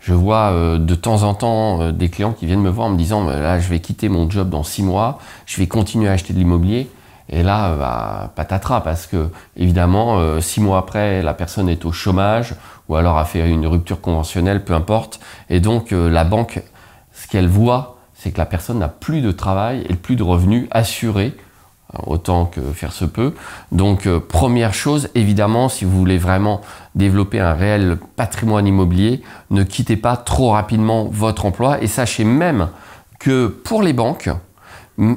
Je 0.00 0.12
vois 0.12 0.50
euh, 0.52 0.78
de 0.78 0.94
temps 0.94 1.22
en 1.22 1.32
temps 1.32 1.80
euh, 1.80 1.92
des 1.92 2.10
clients 2.10 2.32
qui 2.32 2.44
viennent 2.44 2.60
me 2.60 2.68
voir 2.68 2.88
en 2.88 2.90
me 2.90 2.98
disant 2.98 3.24
là 3.24 3.58
je 3.58 3.68
vais 3.70 3.80
quitter 3.80 4.10
mon 4.10 4.28
job 4.28 4.50
dans 4.50 4.62
six 4.62 4.82
mois, 4.82 5.18
je 5.46 5.56
vais 5.56 5.66
continuer 5.66 6.08
à 6.08 6.12
acheter 6.12 6.34
de 6.34 6.38
l'immobilier. 6.38 6.90
Et 7.30 7.42
là, 7.42 7.70
euh, 7.70 7.78
bah, 7.78 8.32
patatras, 8.36 8.82
parce 8.82 9.06
que 9.06 9.30
évidemment, 9.56 10.40
six 10.42 10.60
mois 10.60 10.78
après, 10.78 11.22
la 11.22 11.32
personne 11.32 11.70
est 11.70 11.86
au 11.86 11.92
chômage 11.92 12.54
ou 12.88 12.96
alors 12.96 13.16
a 13.16 13.24
fait 13.24 13.48
une 13.48 13.66
rupture 13.66 14.02
conventionnelle, 14.02 14.62
peu 14.62 14.74
importe. 14.74 15.20
Et 15.48 15.60
donc 15.60 15.90
la 15.92 16.24
banque, 16.24 16.60
ce 17.14 17.26
qu'elle 17.26 17.48
voit, 17.48 17.93
c'est 18.24 18.30
que 18.30 18.38
la 18.38 18.46
personne 18.46 18.78
n'a 18.78 18.88
plus 18.88 19.20
de 19.20 19.32
travail 19.32 19.84
et 19.90 19.94
plus 19.96 20.16
de 20.16 20.22
revenus 20.22 20.66
assurés, 20.70 21.34
euh, 21.92 21.98
autant 22.06 22.46
que 22.46 22.62
faire 22.72 22.90
se 22.90 23.04
peut. 23.04 23.34
Donc 23.70 24.06
euh, 24.06 24.18
première 24.18 24.72
chose, 24.72 25.10
évidemment, 25.14 25.68
si 25.68 25.84
vous 25.84 25.90
voulez 25.90 26.16
vraiment 26.16 26.62
développer 26.94 27.38
un 27.38 27.52
réel 27.52 27.98
patrimoine 28.16 28.66
immobilier, 28.66 29.20
ne 29.50 29.62
quittez 29.62 29.98
pas 29.98 30.16
trop 30.16 30.52
rapidement 30.52 31.04
votre 31.04 31.44
emploi 31.44 31.82
et 31.82 31.86
sachez 31.86 32.24
même 32.24 32.68
que 33.18 33.46
pour 33.48 33.82
les 33.82 33.92
banques, 33.92 34.30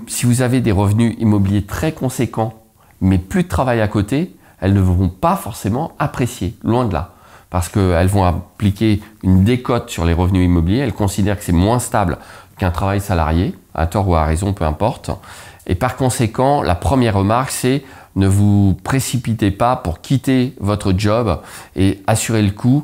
si 0.08 0.25
vous 0.25 0.41
avez 0.41 0.60
des 0.60 0.74
revenus 0.74 1.15
immobiliers 1.17 1.65
très 1.65 1.93
conséquents, 1.93 2.55
mais 3.00 3.20
plus 3.20 3.43
de 3.43 3.48
travail 3.48 3.79
à 3.79 3.88
côté, 3.88 4.36
elles 4.60 4.74
ne 4.74 4.81
vont 4.81 5.08
pas 5.08 5.38
forcément 5.38 5.93
apprécier, 5.98 6.58
loin 6.62 6.84
de 6.84 6.91
là. 6.91 7.13
Parce 7.51 7.70
qu'elles 7.70 8.08
vont 8.08 8.25
appliquer 8.25 9.01
une 9.24 9.46
décote 9.46 9.89
sur 9.89 10.03
les 10.03 10.12
revenus 10.12 10.43
immobiliers, 10.46 10.79
elles 10.79 10.93
considèrent 10.93 11.38
que 11.38 11.46
c'est 11.46 11.53
moins 11.53 11.79
stable 11.79 12.17
qu'un 12.57 12.71
travail 12.71 13.01
salarié, 13.01 13.55
à 13.73 13.87
tort 13.87 14.07
ou 14.07 14.15
à 14.15 14.25
raison, 14.25 14.53
peu 14.53 14.65
importe. 14.65 15.11
Et 15.67 15.75
par 15.75 15.95
conséquent, 15.95 16.61
la 16.61 16.75
première 16.75 17.15
remarque, 17.15 17.51
c'est 17.51 17.83
ne 18.15 18.27
vous 18.27 18.75
précipitez 18.83 19.51
pas 19.51 19.75
pour 19.75 20.01
quitter 20.01 20.55
votre 20.59 20.93
job 20.97 21.39
et 21.75 22.01
assurer 22.07 22.41
le 22.41 22.51
coup. 22.51 22.83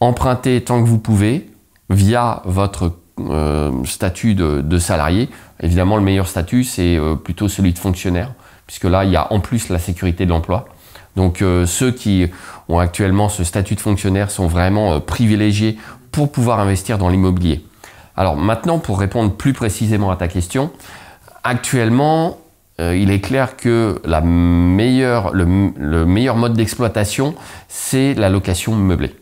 Empruntez 0.00 0.62
tant 0.62 0.82
que 0.82 0.86
vous 0.88 0.98
pouvez 0.98 1.48
via 1.88 2.42
votre 2.44 2.92
euh, 3.28 3.84
statut 3.84 4.34
de, 4.34 4.78
salarié. 4.78 5.28
Évidemment, 5.60 5.96
le 5.96 6.02
meilleur 6.02 6.28
statut, 6.28 6.64
c'est 6.64 6.96
euh, 6.96 7.16
plutôt 7.16 7.48
celui 7.48 7.72
de 7.72 7.78
fonctionnaire, 7.78 8.32
puisque 8.66 8.84
là, 8.84 9.04
il 9.04 9.10
y 9.10 9.16
a 9.16 9.32
en 9.32 9.40
plus 9.40 9.68
la 9.68 9.78
sécurité 9.78 10.24
de 10.24 10.30
l'emploi. 10.30 10.66
Donc 11.16 11.42
euh, 11.42 11.66
ceux 11.66 11.90
qui 11.90 12.28
ont 12.68 12.78
actuellement 12.78 13.28
ce 13.28 13.44
statut 13.44 13.74
de 13.74 13.80
fonctionnaire 13.80 14.30
sont 14.30 14.46
vraiment 14.46 15.00
privilégiés 15.00 15.76
pour 16.12 16.30
pouvoir 16.30 16.60
investir 16.60 16.98
dans 16.98 17.08
l'immobilier. 17.08 17.64
Alors 18.20 18.36
maintenant, 18.36 18.78
pour 18.78 19.00
répondre 19.00 19.32
plus 19.32 19.54
précisément 19.54 20.10
à 20.10 20.16
ta 20.16 20.28
question, 20.28 20.70
actuellement, 21.42 22.36
euh, 22.78 22.94
il 22.94 23.10
est 23.10 23.22
clair 23.22 23.56
que 23.56 23.98
le, 24.04 26.04
meilleur 26.04 26.36
mode 26.36 26.52
d'exploitation, 26.52 27.34
c'est 27.68 28.12
la 28.12 28.28
location 28.28 28.76
meublée. 28.76 29.16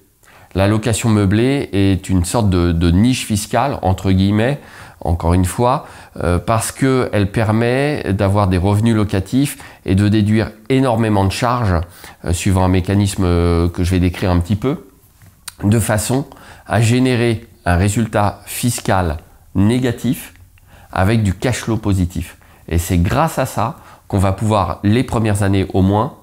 La 0.57 0.67
location 0.67 1.11
meublée 1.11 1.69
est 1.73 2.09
une 2.09 2.25
sorte 2.25 2.51
de, 2.51 2.91
niche 2.91 3.25
fiscale, 3.25 3.79
entre 3.83 4.11
guillemets, 4.11 4.59
encore 5.01 5.33
une 5.33 5.45
fois, 5.45 5.87
euh, 6.25 6.41
parce 6.41 6.73
qu'elle 6.73 7.31
permet 7.31 8.13
d'avoir 8.13 8.49
des 8.49 8.59
revenus 8.59 8.97
locatifs 8.97 9.59
et 9.87 9.95
de 9.95 10.09
déduire 10.09 10.51
énormément 10.71 11.25
de 11.25 11.31
charges, 11.31 11.81
euh, 12.25 12.33
suivant 12.33 12.65
un 12.65 12.69
mécanisme 12.69 13.23
que 13.23 13.85
je 13.85 13.93
vais 13.93 14.01
décrire 14.01 14.33
un 14.33 14.41
petit 14.41 14.57
peu, 14.57 14.89
de 15.63 15.79
façon 15.79 16.27
à 16.67 16.81
générer 16.81 17.48
un 17.69 17.77
résultat 17.77 18.41
fiscal 18.47 19.19
négatif 19.55 20.33
avec 20.91 21.23
du 21.23 21.35
cash 21.35 21.59
flow 21.59 21.77
positif. 21.77 22.39
Et 22.69 22.79
c'est 22.79 22.99
grâce 22.99 23.39
à 23.39 23.45
ça 23.45 23.77
qu'on 24.09 24.19
va 24.19 24.33
pouvoir, 24.33 24.81
les 24.85 25.05
premières 25.05 25.43
années 25.43 25.67
au 25.75 25.83
moins, 25.83 26.15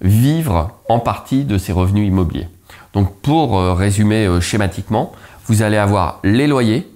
vivre 0.00 0.72
en 0.88 0.98
partie 0.98 1.44
de 1.44 1.58
ces 1.58 1.72
revenus 1.72 2.08
immobiliers. 2.08 2.48
Donc 2.92 3.14
pour 3.20 3.58
euh, 3.58 3.72
résumer 3.74 4.26
euh, 4.26 4.40
schématiquement, 4.40 5.12
vous 5.46 5.62
allez 5.62 5.76
avoir 5.76 6.18
les 6.24 6.48
loyers 6.48 6.90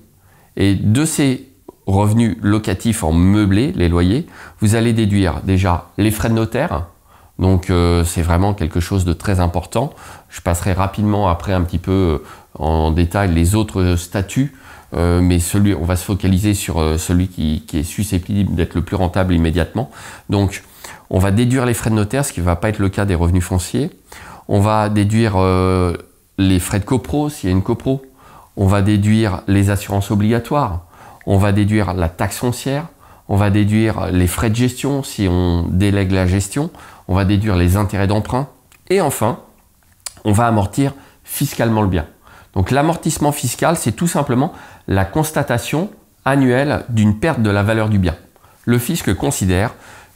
et 0.57 0.75
de 0.75 1.05
ces 1.05 1.49
revenus 1.87 2.37
locatifs 2.41 3.05
en 3.05 3.13
meublé, 3.13 3.73
les 3.77 3.89
loyers, 3.89 4.27
vous 4.59 4.75
allez 4.75 4.93
déduire 4.93 5.41
déjà 5.45 5.91
les 5.99 6.11
frais 6.11 6.31
de 6.31 6.35
notaire. 6.35 6.87
Donc 7.39 7.71
euh, 7.71 8.03
c'est 8.05 8.23
vraiment 8.23 8.55
quelque 8.55 8.81
chose 8.81 9.05
de 9.05 9.13
très 9.13 9.39
important. 9.39 9.93
Je 10.31 10.41
passerai 10.41 10.73
rapidement 10.73 11.29
après 11.29 11.53
un 11.53 11.63
petit 11.63 11.79
peu 11.79 12.23
en 12.59 12.91
détail 12.91 13.33
les 13.33 13.55
autres 13.55 13.97
statuts, 13.97 14.55
mais 14.93 15.41
celui, 15.41 15.75
on 15.75 15.85
va 15.85 15.97
se 15.97 16.05
focaliser 16.05 16.55
sur 16.55 16.77
celui 17.01 17.27
qui, 17.27 17.65
qui 17.67 17.79
est 17.79 17.83
susceptible 17.83 18.55
d'être 18.55 18.75
le 18.75 18.83
plus 18.83 18.95
rentable 18.95 19.35
immédiatement. 19.35 19.91
Donc 20.31 20.63
on 21.11 21.19
va 21.19 21.31
déduire 21.31 21.67
les 21.67 21.75
frais 21.75 21.91
de 21.91 21.95
notaire, 21.95 22.25
ce 22.25 22.33
qui 22.33 22.41
ne 22.41 22.45
va 22.45 22.57
pas 22.57 22.69
être 22.69 22.79
le 22.79 22.89
cas 22.89 23.05
des 23.05 23.15
revenus 23.15 23.45
fonciers. 23.45 23.91
On 24.49 24.61
va 24.61 24.89
déduire 24.89 25.35
euh, 25.37 25.97
les 26.39 26.59
frais 26.59 26.81
de 26.81 26.85
copro 26.85 27.29
s'il 27.29 27.51
y 27.51 27.53
a 27.53 27.57
une 27.57 27.63
copro. 27.63 28.03
On 28.57 28.67
va 28.67 28.83
déduire 28.83 29.43
les 29.47 29.71
assurances 29.71 30.11
obligatoires. 30.11 30.87
On 31.27 31.39
va 31.39 31.53
déduire 31.53 31.95
la 31.95 32.09
taxe 32.09 32.39
foncière. 32.39 32.87
On 33.29 33.37
va 33.37 33.51
déduire 33.51 34.09
les 34.13 34.27
frais 34.27 34.51
de 34.51 34.57
gestion 34.57 35.03
si 35.03 35.27
on 35.29 35.67
délègue 35.69 36.13
la 36.13 36.27
gestion. 36.27 36.71
On 37.09 37.15
va 37.15 37.25
déduire 37.25 37.57
les 37.57 37.77
intérêts 37.77 38.07
d'emprunt. 38.07 38.49
Et 38.91 39.01
enfin, 39.01 39.41
on 40.25 40.33
va 40.33 40.47
amortir 40.47 40.93
fiscalement 41.25 41.83
le 41.83 41.89
bien. 41.89 42.07
Donc 42.55 42.71
l'amortissement 42.71 43.33
fiscal, 43.33 43.77
c'est 43.77 43.93
tout 43.93 44.07
simplement 44.07 44.53
la 44.87 45.05
constatation 45.05 45.91
annuelle 46.25 46.85
d'une 46.89 47.19
perte 47.19 47.43
de 47.43 47.51
la 47.51 47.63
valeur 47.63 47.89
du 47.89 47.99
bien. 47.99 48.15
Le 48.65 48.79
fisc 48.79 49.13
considère 49.15 49.75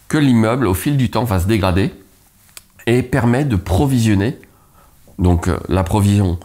que 0.08 0.18
l'immeuble, 0.18 0.66
au 0.66 0.74
fil 0.74 0.96
du 0.96 1.10
temps, 1.10 1.24
va 1.24 1.40
se 1.40 1.46
dégrader 1.46 1.92
et 2.86 3.02
permet 3.02 3.44
de 3.44 3.56
provisionner. 3.56 4.38
Donc 5.18 5.48
euh, 5.48 5.58
la 5.68 5.84
provision 5.84 6.38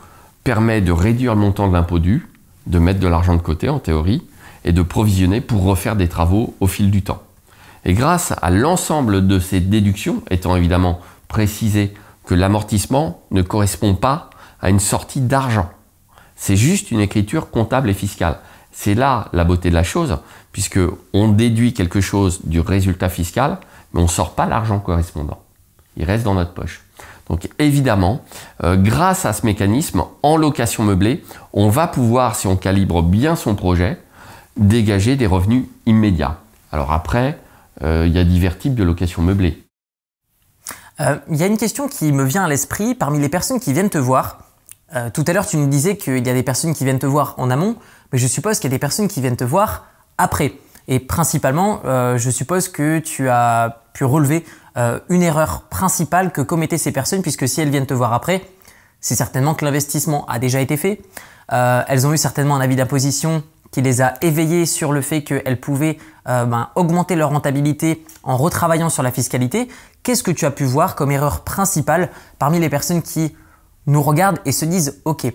permet 0.44 0.82
de 0.82 0.92
réduire 0.92 1.36
le 1.36 1.42
montant 1.42 1.68
de 1.68 1.74
l'impôt 1.74 2.00
dû, 2.00 2.28
de 2.68 2.80
mettre 2.80 3.00
de 3.00 3.08
l'argent 3.08 3.36
de 3.36 3.42
côté 3.42 3.70
en 3.70 3.80
théorie, 3.80 4.24
et 4.66 4.74
de 4.74 4.82
provisionner 4.82 5.42
pour 5.42 5.64
refaire 5.64 5.96
des 5.96 6.08
travaux 6.08 6.56
au 6.60 6.68
fil 6.68 6.92
du 6.92 7.02
temps. 7.02 7.22
Et 7.86 7.94
grâce 7.94 8.34
à 8.42 8.50
l'ensemble 8.50 9.28
de 9.28 9.40
ces 9.40 9.60
déductions, 9.60 10.22
étant 10.30 10.56
évidemment 10.56 11.00
précisé 11.28 11.94
que 12.26 12.34
l'amortissement 12.34 13.22
ne 13.32 13.42
correspond 13.42 13.96
pas 13.96 14.30
à 14.62 14.70
une 14.70 14.80
sortie 14.80 15.20
d'argent, 15.20 15.70
c'est 16.44 16.58
juste 16.58 16.92
une 16.92 17.00
écriture 17.00 17.52
comptable 17.52 17.90
et 17.90 17.94
fiscale. 17.94 18.36
C'est 18.74 18.96
là 18.96 19.30
la 19.32 19.46
beauté 19.46 19.70
de 19.70 19.76
la 19.76 19.84
chose, 19.84 20.18
puisque 20.52 20.80
on 21.14 21.30
déduit 21.30 21.74
quelque 21.74 22.02
chose 22.02 22.42
du 22.44 22.60
résultat 22.60 23.08
fiscal, 23.08 23.60
mais 23.94 24.02
on 24.02 24.04
ne 24.04 24.10
sort 24.10 24.36
pas 24.36 24.46
l'argent 24.46 24.80
correspondant. 24.80 25.42
Il 25.96 26.04
reste 26.04 26.26
dans 26.26 26.34
notre 26.34 26.54
poche. 26.54 26.82
Donc 27.30 27.48
évidemment, 27.60 28.26
euh, 28.62 28.76
grâce 28.76 29.26
à 29.26 29.32
ce 29.32 29.46
mécanisme, 29.46 30.04
en 30.22 30.36
location 30.36 30.84
meublée, 30.84 31.24
on 31.54 31.70
va 31.70 31.88
pouvoir, 31.88 32.36
si 32.36 32.46
on 32.46 32.58
calibre 32.58 33.04
bien 33.04 33.38
son 33.38 33.56
projet, 33.56 33.98
dégager 34.58 35.16
des 35.16 35.28
revenus 35.28 35.64
immédiats. 35.86 36.40
Alors 36.74 36.92
après, 36.92 37.40
euh, 37.84 38.04
il 38.06 38.12
y 38.12 38.20
a 38.20 38.26
divers 38.26 38.58
types 38.58 38.76
de 38.76 38.84
location 38.84 39.22
meublée. 39.22 39.64
Euh, 41.00 41.16
il 41.30 41.38
y 41.38 41.44
a 41.44 41.48
une 41.48 41.58
question 41.58 41.88
qui 41.88 42.12
me 42.12 42.26
vient 42.26 42.44
à 42.44 42.50
l'esprit 42.50 42.96
parmi 42.96 43.18
les 43.20 43.30
personnes 43.30 43.62
qui 43.62 43.72
viennent 43.72 43.90
te 43.90 43.98
voir. 43.98 44.43
Tout 45.14 45.24
à 45.28 45.34
l'heure, 45.34 45.48
tu 45.48 45.58
nous 45.58 45.68
disais 45.68 45.98
qu'il 45.98 46.26
y 46.26 46.30
a 46.30 46.34
des 46.34 46.44
personnes 46.44 46.74
qui 46.74 46.84
viennent 46.84 47.00
te 47.00 47.06
voir 47.06 47.34
en 47.38 47.50
amont, 47.50 47.76
mais 48.12 48.20
je 48.20 48.28
suppose 48.28 48.60
qu'il 48.60 48.70
y 48.70 48.74
a 48.74 48.76
des 48.76 48.80
personnes 48.80 49.08
qui 49.08 49.22
viennent 49.22 49.36
te 49.36 49.44
voir 49.44 49.86
après. 50.18 50.54
Et 50.88 51.00
principalement, 51.00 51.82
je 51.84 52.30
suppose 52.30 52.70
que 52.70 53.00
tu 53.00 53.30
as 53.30 53.84
pu 53.94 54.04
relever 54.04 54.46
euh, 54.76 55.00
une 55.10 55.22
erreur 55.22 55.64
principale 55.70 56.32
que 56.32 56.42
commettaient 56.42 56.80
ces 56.80 56.92
personnes, 56.92 57.22
puisque 57.22 57.48
si 57.48 57.62
elles 57.62 57.70
viennent 57.70 57.86
te 57.86 57.94
voir 57.94 58.12
après, 58.12 58.42
c'est 59.00 59.16
certainement 59.16 59.54
que 59.54 59.66
l'investissement 59.66 60.26
a 60.26 60.40
déjà 60.40 60.62
été 60.62 60.78
fait. 60.78 61.02
Euh, 61.52 61.84
elles 61.88 62.08
ont 62.08 62.14
eu 62.14 62.18
certainement 62.18 62.56
un 62.56 62.62
avis 62.62 62.76
d'imposition 62.76 63.44
qui 63.70 63.82
les 63.82 64.02
a 64.02 64.16
éveillées 64.22 64.66
sur 64.66 64.92
le 64.92 65.02
fait 65.02 65.24
qu'elles 65.24 65.60
pouvaient 65.60 65.98
euh, 66.28 66.46
ben, 66.46 66.70
augmenter 66.76 67.16
leur 67.16 67.30
rentabilité 67.30 68.04
en 68.24 68.38
retravaillant 68.38 68.90
sur 68.90 69.04
la 69.04 69.12
fiscalité. 69.12 69.68
Qu'est-ce 70.02 70.24
que 70.24 70.32
tu 70.32 70.46
as 70.46 70.52
pu 70.52 70.64
voir 70.64 70.96
comme 70.96 71.12
erreur 71.12 71.42
principale 71.42 72.10
parmi 72.40 72.60
les 72.60 72.70
personnes 72.70 73.02
qui 73.04 73.36
nous 73.86 74.02
regardent 74.02 74.40
et 74.46 74.52
se 74.52 74.66
disent 74.66 75.02
OK, 75.06 75.26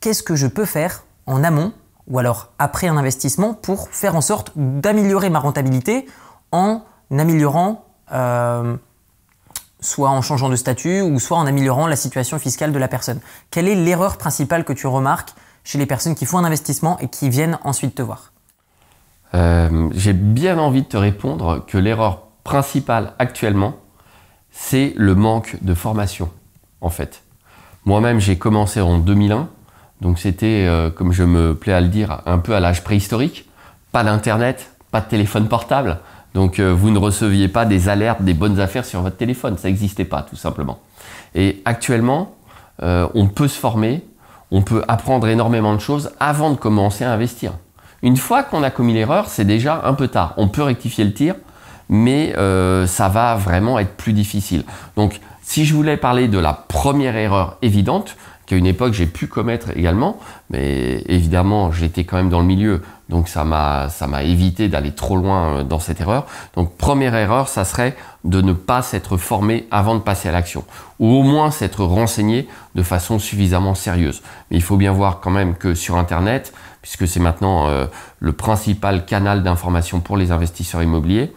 qu'est-ce 0.00 0.22
que 0.22 0.36
je 0.36 0.46
peux 0.46 0.64
faire 0.64 1.04
en 1.26 1.44
amont 1.44 1.72
ou 2.08 2.18
alors 2.18 2.52
après 2.58 2.88
un 2.88 2.96
investissement 2.96 3.54
pour 3.54 3.88
faire 3.90 4.16
en 4.16 4.20
sorte 4.20 4.52
d'améliorer 4.56 5.30
ma 5.30 5.38
rentabilité 5.38 6.06
en 6.50 6.82
améliorant 7.10 7.86
euh, 8.12 8.76
soit 9.80 10.10
en 10.10 10.22
changeant 10.22 10.48
de 10.48 10.56
statut 10.56 11.00
ou 11.02 11.18
soit 11.18 11.36
en 11.36 11.46
améliorant 11.46 11.86
la 11.86 11.96
situation 11.96 12.38
fiscale 12.38 12.72
de 12.72 12.78
la 12.78 12.88
personne. 12.88 13.20
Quelle 13.50 13.68
est 13.68 13.74
l'erreur 13.74 14.16
principale 14.16 14.64
que 14.64 14.72
tu 14.72 14.86
remarques 14.86 15.34
chez 15.64 15.78
les 15.78 15.86
personnes 15.86 16.14
qui 16.14 16.24
font 16.24 16.38
un 16.38 16.44
investissement 16.44 16.98
et 17.00 17.08
qui 17.08 17.28
viennent 17.28 17.58
ensuite 17.64 17.94
te 17.94 18.02
voir? 18.02 18.32
Euh, 19.34 19.88
J'ai 19.92 20.12
bien 20.12 20.58
envie 20.58 20.82
de 20.82 20.88
te 20.88 20.96
répondre 20.96 21.64
que 21.66 21.78
l'erreur 21.78 22.26
principale 22.44 23.14
actuellement, 23.18 23.74
c'est 24.50 24.92
le 24.96 25.14
manque 25.14 25.56
de 25.62 25.74
formation, 25.74 26.30
en 26.80 26.90
fait. 26.90 27.22
Moi-même, 27.84 28.20
j'ai 28.20 28.36
commencé 28.36 28.80
en 28.80 28.98
2001, 28.98 29.48
donc 30.02 30.18
c'était, 30.18 30.66
euh, 30.66 30.90
comme 30.90 31.12
je 31.12 31.22
me 31.22 31.54
plais 31.54 31.72
à 31.72 31.80
le 31.80 31.86
dire, 31.86 32.22
un 32.26 32.38
peu 32.38 32.54
à 32.54 32.60
l'âge 32.60 32.82
préhistorique. 32.82 33.48
Pas 33.92 34.02
d'internet, 34.02 34.70
pas 34.90 35.00
de 35.00 35.06
téléphone 35.06 35.48
portable. 35.48 35.98
Donc 36.34 36.58
euh, 36.58 36.72
vous 36.72 36.90
ne 36.90 36.98
receviez 36.98 37.48
pas 37.48 37.64
des 37.64 37.88
alertes 37.88 38.22
des 38.22 38.34
bonnes 38.34 38.58
affaires 38.58 38.84
sur 38.84 39.00
votre 39.00 39.16
téléphone, 39.16 39.58
ça 39.58 39.68
n'existait 39.68 40.04
pas 40.04 40.22
tout 40.22 40.36
simplement. 40.36 40.80
Et 41.34 41.62
actuellement, 41.64 42.34
euh, 42.82 43.06
on 43.14 43.28
peut 43.28 43.48
se 43.48 43.58
former, 43.58 44.04
on 44.50 44.62
peut 44.62 44.82
apprendre 44.88 45.28
énormément 45.28 45.74
de 45.74 45.80
choses 45.80 46.10
avant 46.18 46.50
de 46.50 46.56
commencer 46.56 47.04
à 47.04 47.12
investir. 47.12 47.52
Une 48.02 48.16
fois 48.16 48.42
qu'on 48.42 48.64
a 48.64 48.70
commis 48.70 48.94
l'erreur, 48.94 49.28
c'est 49.28 49.44
déjà 49.44 49.82
un 49.84 49.94
peu 49.94 50.08
tard. 50.08 50.34
On 50.36 50.48
peut 50.48 50.62
rectifier 50.62 51.04
le 51.04 51.12
tir, 51.12 51.36
mais 51.88 52.34
ça 52.86 53.08
va 53.08 53.36
vraiment 53.36 53.78
être 53.78 53.96
plus 53.96 54.12
difficile. 54.12 54.64
Donc 54.96 55.20
si 55.42 55.64
je 55.64 55.74
voulais 55.74 55.96
parler 55.96 56.28
de 56.28 56.38
la 56.38 56.52
première 56.52 57.16
erreur 57.16 57.58
évidente, 57.62 58.16
qu'à 58.46 58.56
une 58.56 58.66
époque 58.66 58.92
j'ai 58.92 59.06
pu 59.06 59.26
commettre 59.26 59.76
également, 59.76 60.18
mais 60.50 61.02
évidemment 61.06 61.70
j'étais 61.72 62.04
quand 62.04 62.16
même 62.16 62.30
dans 62.30 62.40
le 62.40 62.46
milieu, 62.46 62.82
donc 63.08 63.28
ça 63.28 63.44
m'a 63.44 63.88
ça 63.88 64.06
m'a 64.06 64.22
évité 64.22 64.68
d'aller 64.68 64.92
trop 64.92 65.16
loin 65.16 65.58
euh, 65.58 65.62
dans 65.64 65.78
cette 65.78 66.00
erreur. 66.00 66.26
Donc 66.54 66.76
première 66.76 67.14
erreur, 67.14 67.48
ça 67.48 67.64
serait 67.64 67.96
de 68.24 68.40
ne 68.40 68.52
pas 68.52 68.82
s'être 68.82 69.16
formé 69.16 69.66
avant 69.70 69.94
de 69.94 70.00
passer 70.00 70.28
à 70.28 70.32
l'action, 70.32 70.64
ou 70.98 71.08
au 71.08 71.22
moins 71.22 71.50
s'être 71.50 71.84
renseigné 71.84 72.48
de 72.74 72.82
façon 72.82 73.18
suffisamment 73.18 73.74
sérieuse. 73.74 74.22
Mais 74.50 74.56
il 74.56 74.62
faut 74.62 74.76
bien 74.76 74.92
voir 74.92 75.20
quand 75.20 75.30
même 75.30 75.54
que 75.54 75.74
sur 75.74 75.96
Internet, 75.96 76.52
puisque 76.82 77.06
c'est 77.06 77.20
maintenant 77.20 77.68
euh, 77.68 77.86
le 78.18 78.32
principal 78.32 79.04
canal 79.04 79.42
d'information 79.42 80.00
pour 80.00 80.16
les 80.16 80.30
investisseurs 80.30 80.82
immobiliers, 80.82 81.32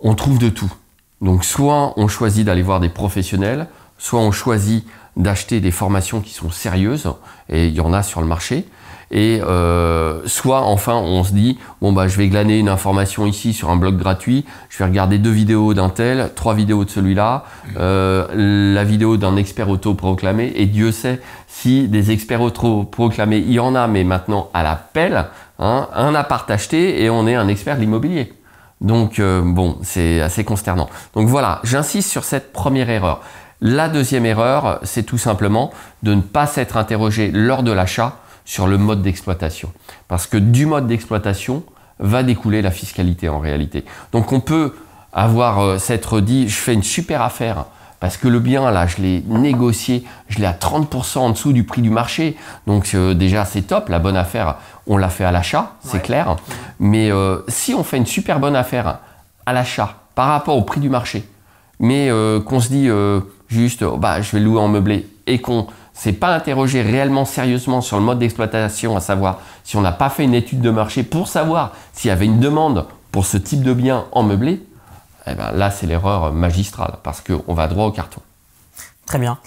on 0.00 0.14
trouve 0.14 0.38
de 0.38 0.48
tout. 0.48 0.72
Donc 1.20 1.44
soit 1.44 1.94
on 1.96 2.08
choisit 2.08 2.46
d'aller 2.46 2.62
voir 2.62 2.80
des 2.80 2.88
professionnels, 2.88 3.66
soit 3.98 4.20
on 4.20 4.30
choisit 4.30 4.86
d'acheter 5.16 5.60
des 5.60 5.72
formations 5.72 6.20
qui 6.20 6.32
sont 6.32 6.50
sérieuses, 6.50 7.12
et 7.48 7.66
il 7.66 7.74
y 7.74 7.80
en 7.80 7.92
a 7.92 8.04
sur 8.04 8.20
le 8.20 8.26
marché, 8.26 8.66
et 9.10 9.40
euh, 9.42 10.20
soit 10.26 10.62
enfin 10.62 10.94
on 10.94 11.24
se 11.24 11.32
dit 11.32 11.58
bon 11.80 11.92
bah 11.92 12.08
je 12.08 12.16
vais 12.18 12.28
glaner 12.28 12.58
une 12.58 12.68
information 12.68 13.26
ici 13.26 13.52
sur 13.52 13.70
un 13.70 13.76
blog 13.76 13.96
gratuit, 13.96 14.44
je 14.68 14.78
vais 14.78 14.84
regarder 14.84 15.18
deux 15.18 15.30
vidéos 15.30 15.74
d'un 15.74 15.88
tel, 15.88 16.30
trois 16.34 16.54
vidéos 16.54 16.84
de 16.84 16.90
celui-là, 16.90 17.44
euh, 17.78 18.74
la 18.74 18.84
vidéo 18.84 19.16
d'un 19.16 19.36
expert 19.36 19.68
auto 19.70 19.94
proclamé 19.94 20.52
et 20.54 20.66
Dieu 20.66 20.92
sait 20.92 21.20
si 21.48 21.88
des 21.88 22.10
experts 22.10 22.42
auto 22.42 22.84
proclamés 22.84 23.38
il 23.38 23.52
y 23.52 23.60
en 23.60 23.74
a 23.74 23.88
mais 23.88 24.04
maintenant 24.04 24.50
à 24.54 24.62
l'appel, 24.62 25.26
hein, 25.58 25.88
un 25.94 26.14
appart 26.14 26.48
acheté 26.50 27.02
et 27.02 27.10
on 27.10 27.26
est 27.26 27.34
un 27.34 27.48
expert 27.48 27.76
de 27.76 27.80
l'immobilier. 27.80 28.34
Donc 28.80 29.18
euh, 29.18 29.42
bon 29.44 29.78
c'est 29.82 30.20
assez 30.20 30.44
consternant. 30.44 30.88
Donc 31.14 31.28
voilà 31.28 31.60
j'insiste 31.64 32.10
sur 32.10 32.24
cette 32.24 32.52
première 32.52 32.90
erreur. 32.90 33.20
La 33.60 33.88
deuxième 33.88 34.24
erreur, 34.24 34.78
c'est 34.84 35.02
tout 35.02 35.18
simplement 35.18 35.72
de 36.04 36.14
ne 36.14 36.20
pas 36.20 36.46
s'être 36.46 36.76
interrogé 36.76 37.32
lors 37.32 37.64
de 37.64 37.72
l'achat 37.72 38.18
sur 38.44 38.68
le 38.68 38.78
mode 38.78 39.02
d'exploitation. 39.02 39.72
Parce 40.06 40.28
que 40.28 40.36
du 40.36 40.64
mode 40.64 40.86
d'exploitation 40.86 41.64
va 41.98 42.22
découler 42.22 42.62
la 42.62 42.70
fiscalité 42.70 43.28
en 43.28 43.40
réalité. 43.40 43.84
Donc 44.12 44.32
on 44.32 44.40
peut 44.40 44.74
avoir 45.12 45.60
euh, 45.60 45.78
s'être 45.78 46.20
dit, 46.20 46.48
je 46.48 46.56
fais 46.56 46.74
une 46.74 46.84
super 46.84 47.20
affaire 47.22 47.66
parce 48.00 48.16
que 48.16 48.28
le 48.28 48.38
bien, 48.38 48.70
là, 48.70 48.86
je 48.86 49.02
l'ai 49.02 49.24
négocié, 49.26 50.04
je 50.28 50.38
l'ai 50.38 50.46
à 50.46 50.52
30% 50.52 51.18
en 51.18 51.30
dessous 51.30 51.52
du 51.52 51.64
prix 51.64 51.82
du 51.82 51.90
marché. 51.90 52.36
Donc 52.66 52.92
euh, 52.94 53.14
déjà, 53.14 53.44
c'est 53.44 53.62
top, 53.62 53.88
la 53.88 53.98
bonne 53.98 54.16
affaire, 54.16 54.56
on 54.86 54.96
l'a 54.96 55.08
fait 55.08 55.24
à 55.24 55.32
l'achat, 55.32 55.72
c'est 55.80 56.02
clair. 56.02 56.36
Mais 56.78 57.10
euh, 57.10 57.38
si 57.48 57.74
on 57.74 57.82
fait 57.82 57.96
une 57.96 58.06
super 58.06 58.40
bonne 58.40 58.56
affaire 58.56 58.98
à 59.46 59.52
l'achat 59.52 59.96
par 60.14 60.28
rapport 60.28 60.56
au 60.56 60.62
prix 60.62 60.80
du 60.80 60.88
marché, 60.88 61.28
mais 61.80 62.10
qu'on 62.44 62.60
se 62.60 62.68
dit 62.68 62.88
juste 63.48 63.82
oh, 63.82 63.96
bah, 63.96 64.20
je 64.20 64.32
vais 64.32 64.40
louer 64.40 64.60
en 64.60 64.68
meublé 64.68 65.06
et 65.28 65.40
qu'on 65.40 65.68
s'est 65.92 66.12
pas 66.12 66.34
interrogé 66.34 66.82
réellement 66.82 67.24
sérieusement 67.24 67.80
sur 67.80 67.98
le 67.98 68.04
mode 68.04 68.20
d'exploitation, 68.20 68.96
à 68.96 69.00
savoir 69.00 69.40
si 69.64 69.76
on 69.76 69.80
n'a 69.80 69.92
pas 69.92 70.10
fait 70.10 70.24
une 70.24 70.34
étude 70.34 70.60
de 70.60 70.70
marché 70.70 71.02
pour 71.02 71.28
savoir 71.28 71.72
s'il 71.92 72.08
y 72.08 72.12
avait 72.12 72.24
une 72.24 72.40
demande 72.40 72.86
pour 73.10 73.26
ce 73.26 73.36
type 73.36 73.62
de 73.62 73.72
bien 73.72 74.04
en 74.12 74.22
meublé, 74.22 74.62
eh 75.32 75.34
ben 75.34 75.52
là, 75.52 75.70
c'est 75.70 75.86
l'erreur 75.86 76.32
magistrale 76.32 76.98
parce 77.02 77.20
qu'on 77.20 77.54
va 77.54 77.68
droit 77.68 77.86
au 77.86 77.92
carton. 77.92 78.20
Très 79.06 79.18
bien. 79.18 79.38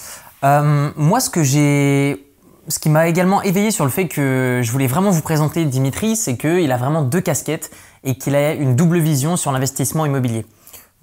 Euh, 0.44 0.90
moi, 0.96 1.20
ce 1.20 1.30
que 1.30 1.44
j'ai 1.44 2.26
ce 2.68 2.80
qui 2.80 2.90
m'a 2.90 3.08
également 3.08 3.42
éveillé 3.42 3.72
sur 3.72 3.86
le 3.86 3.92
fait 3.92 4.08
que 4.08 4.62
je 4.64 4.72
voulais 4.72 4.88
vraiment 4.88 5.12
vous 5.12 5.22
présenter 5.22 5.66
Dimitri, 5.66 6.16
c'est 6.16 6.38
qu'il 6.38 6.72
a 6.72 6.78
vraiment 6.78 7.02
deux 7.02 7.22
casquettes 7.22 7.72
et 8.04 8.18
qu'il 8.18 8.36
a 8.36 8.54
une 8.54 8.76
double 8.76 9.00
vision 9.00 9.36
sur 9.36 9.52
l'investissement 9.52 10.06
immobilier. 10.06 10.46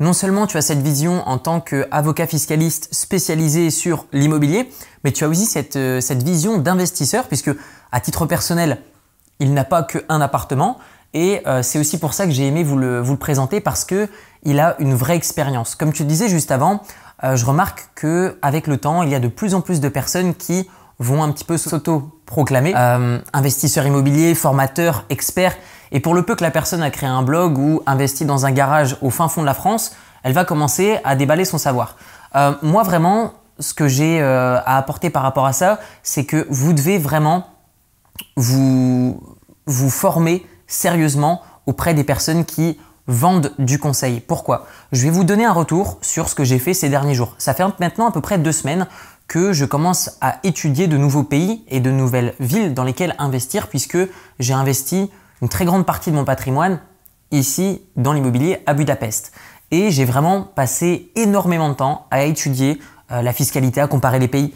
Non 0.01 0.13
seulement 0.13 0.47
tu 0.47 0.57
as 0.57 0.63
cette 0.63 0.81
vision 0.81 1.27
en 1.27 1.39
tant 1.39 1.61
qu'avocat 1.61 2.27
fiscaliste 2.27 2.89
spécialisé 2.93 3.71
sur 3.71 4.07
l'immobilier, 4.13 4.71
mais 5.03 5.11
tu 5.11 5.25
as 5.25 5.29
aussi 5.29 5.45
cette, 5.45 5.77
euh, 5.77 6.01
cette 6.01 6.23
vision 6.23 6.59
d'investisseur 6.59 7.27
puisque 7.27 7.51
à 7.91 8.01
titre 8.01 8.25
personnel, 8.27 8.79
il 9.41 9.53
n'a 9.53 9.65
pas 9.65 9.83
qu'un 9.83 10.21
appartement 10.21 10.79
et 11.15 11.43
euh, 11.47 11.63
c'est 11.63 11.79
aussi 11.81 11.99
pour 11.99 12.15
ça 12.15 12.27
que 12.27 12.33
j'ai 12.33 12.47
aimé 12.47 12.63
vous 12.63 12.77
le, 12.77 13.01
vous 13.01 13.13
le 13.13 13.19
présenter 13.19 13.61
parce 13.61 13.85
que 13.85 14.09
il 14.43 14.61
a 14.61 14.77
une 14.79 14.95
vraie 14.95 15.17
expérience. 15.17 15.75
Comme 15.75 15.93
tu 15.93 16.05
disais 16.05 16.29
juste 16.29 16.51
avant, 16.51 16.83
euh, 17.25 17.37
je 17.37 17.45
remarque 17.45 17.91
que 17.95 18.39
avec 18.43 18.67
le 18.67 18.77
temps, 18.77 19.03
il 19.03 19.09
y 19.09 19.15
a 19.15 19.21
de 19.21 19.29
plus 19.29 19.55
en 19.55 19.61
plus 19.61 19.81
de 19.81 19.89
personnes 19.89 20.35
qui 20.35 20.69
vont 20.99 21.23
un 21.23 21.31
petit 21.31 21.45
peu 21.45 21.57
s'auto-proclamer 21.57 22.75
euh, 22.77 23.21
investisseurs 23.33 23.87
immobiliers, 23.87 24.35
formateurs, 24.35 25.05
experts. 25.11 25.57
Et 25.93 26.01
pour 26.01 26.15
le 26.15 26.23
peu 26.23 26.35
que 26.35 26.43
la 26.43 26.51
personne 26.51 26.83
a 26.83 26.91
créé 26.91 27.09
un 27.09 27.23
blog 27.23 27.57
ou 27.59 27.83
investi 27.87 28.25
dans 28.25 28.47
un 28.47 28.51
garage 28.51 28.97
au 29.01 29.11
fin 29.11 29.29
fond 29.29 29.41
de 29.41 29.47
la 29.47 29.55
France, 29.55 29.93
elle 30.23 30.33
va 30.33 30.45
commencer 30.45 30.99
à 31.05 31.17
déballer 31.17 31.45
son 31.45 31.59
savoir. 31.59 31.97
Euh, 32.37 32.53
moi 32.63 32.83
vraiment, 32.83 33.33
ce 33.59 33.73
que 33.73 33.89
j'ai 33.89 34.21
euh, 34.21 34.59
à 34.65 34.77
apporter 34.77 35.11
par 35.11 35.23
rapport 35.23 35.47
à 35.47 35.53
ça, 35.53 35.79
c'est 36.03 36.25
que 36.25 36.47
vous 36.51 36.73
devez 36.73 36.99
vraiment 36.99 37.47
vous 38.37 39.21
former 39.67 40.45
sérieusement 40.67 41.43
auprès 41.67 41.95
des 41.95 42.05
personnes 42.05 42.45
qui 42.45 42.79
vendent 43.09 43.53
du 43.59 43.79
conseil. 43.79 44.21
Pourquoi? 44.21 44.67
Je 44.93 45.03
vais 45.03 45.11
vous 45.11 45.25
donner 45.25 45.45
un 45.45 45.53
retour 45.53 45.99
sur 46.03 46.29
ce 46.29 46.35
que 46.35 46.45
j'ai 46.45 46.59
fait 46.59 46.75
ces 46.75 46.89
derniers 46.89 47.15
jours. 47.15 47.35
Ça 47.39 47.55
fait 47.55 47.65
maintenant 47.81 48.09
à 48.09 48.13
peu 48.13 48.21
près 48.21 48.39
deux 48.39 48.53
semaines 48.53 48.87
que 49.27 49.53
je 49.53 49.65
commence 49.65 50.17
à 50.21 50.39
étudier 50.45 50.87
de 50.87 50.97
nouveaux 50.97 51.25
pays 51.25 51.65
et 51.69 51.81
de 51.81 51.91
nouvelles 51.91 52.35
villes 52.39 52.75
dans 52.75 52.85
lesquelles 52.85 53.15
investir 53.19 53.69
puisque 53.69 53.99
j'ai 54.39 54.55
investi 54.55 55.11
une 55.43 55.49
très 55.49 55.65
grande 55.65 55.85
partie 55.85 56.11
de 56.11 56.17
mon 56.17 56.25
patrimoine 56.25 56.81
ici 57.31 57.83
dans 57.97 58.13
l'immobilier 58.13 58.63
à 58.67 58.75
Budapest. 58.75 59.33
Et 59.71 59.91
j'ai 59.91 60.05
vraiment 60.05 60.43
passé 60.43 61.11
énormément 61.15 61.69
de 61.69 61.75
temps 61.75 62.07
à 62.11 62.25
étudier 62.25 62.81
euh, 63.13 63.21
la 63.21 63.33
fiscalité, 63.33 63.81
à 63.81 63.87
comparer 63.87 64.19
les 64.19 64.29
pays. 64.29 64.55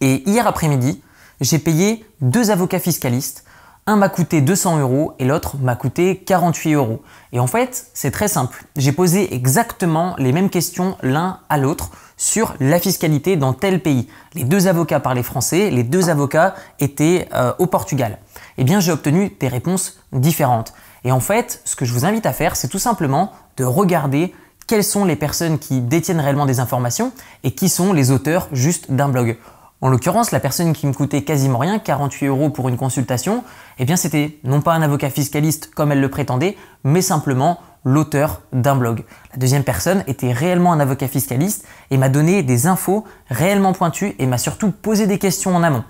Et 0.00 0.28
hier 0.28 0.46
après-midi, 0.46 1.02
j'ai 1.40 1.58
payé 1.58 2.04
deux 2.20 2.50
avocats 2.50 2.78
fiscalistes 2.78 3.44
un 3.86 3.96
m'a 3.96 4.08
coûté 4.08 4.40
200 4.40 4.78
euros 4.78 5.14
et 5.18 5.24
l'autre 5.24 5.56
m'a 5.58 5.74
coûté 5.74 6.18
48 6.18 6.74
euros. 6.74 7.02
Et 7.32 7.40
en 7.40 7.48
fait, 7.48 7.86
c'est 7.94 8.12
très 8.12 8.28
simple. 8.28 8.64
J'ai 8.76 8.92
posé 8.92 9.34
exactement 9.34 10.14
les 10.18 10.32
mêmes 10.32 10.50
questions 10.50 10.96
l'un 11.02 11.40
à 11.48 11.58
l'autre 11.58 11.90
sur 12.16 12.54
la 12.60 12.78
fiscalité 12.78 13.36
dans 13.36 13.52
tel 13.52 13.82
pays. 13.82 14.08
Les 14.34 14.44
deux 14.44 14.68
avocats 14.68 15.00
parlaient 15.00 15.24
français, 15.24 15.70
les 15.70 15.82
deux 15.82 16.10
avocats 16.10 16.54
étaient 16.78 17.28
euh, 17.34 17.52
au 17.58 17.66
Portugal. 17.66 18.18
Eh 18.56 18.64
bien, 18.64 18.78
j'ai 18.78 18.92
obtenu 18.92 19.36
des 19.40 19.48
réponses 19.48 19.98
différentes. 20.12 20.74
Et 21.02 21.10
en 21.10 21.20
fait, 21.20 21.60
ce 21.64 21.74
que 21.74 21.84
je 21.84 21.92
vous 21.92 22.04
invite 22.04 22.26
à 22.26 22.32
faire, 22.32 22.54
c'est 22.54 22.68
tout 22.68 22.78
simplement 22.78 23.32
de 23.56 23.64
regarder 23.64 24.32
quelles 24.68 24.84
sont 24.84 25.04
les 25.04 25.16
personnes 25.16 25.58
qui 25.58 25.80
détiennent 25.80 26.20
réellement 26.20 26.46
des 26.46 26.60
informations 26.60 27.12
et 27.42 27.50
qui 27.50 27.68
sont 27.68 27.92
les 27.92 28.12
auteurs 28.12 28.48
juste 28.52 28.92
d'un 28.92 29.08
blog. 29.08 29.36
En 29.82 29.88
l'occurrence, 29.88 30.30
la 30.30 30.38
personne 30.38 30.72
qui 30.74 30.86
me 30.86 30.92
coûtait 30.92 31.22
quasiment 31.22 31.58
rien, 31.58 31.80
48 31.80 32.28
euros 32.28 32.50
pour 32.50 32.68
une 32.68 32.76
consultation, 32.76 33.42
eh 33.80 33.84
bien 33.84 33.96
c'était 33.96 34.38
non 34.44 34.60
pas 34.60 34.74
un 34.74 34.82
avocat 34.82 35.10
fiscaliste 35.10 35.74
comme 35.74 35.90
elle 35.90 36.00
le 36.00 36.08
prétendait, 36.08 36.56
mais 36.84 37.02
simplement 37.02 37.58
l'auteur 37.84 38.42
d'un 38.52 38.76
blog. 38.76 39.02
La 39.32 39.38
deuxième 39.38 39.64
personne 39.64 40.04
était 40.06 40.30
réellement 40.30 40.72
un 40.72 40.78
avocat 40.78 41.08
fiscaliste 41.08 41.66
et 41.90 41.96
m'a 41.96 42.08
donné 42.08 42.44
des 42.44 42.68
infos 42.68 43.04
réellement 43.28 43.72
pointues 43.72 44.14
et 44.20 44.26
m'a 44.26 44.38
surtout 44.38 44.70
posé 44.70 45.08
des 45.08 45.18
questions 45.18 45.56
en 45.56 45.64
amont. 45.64 45.82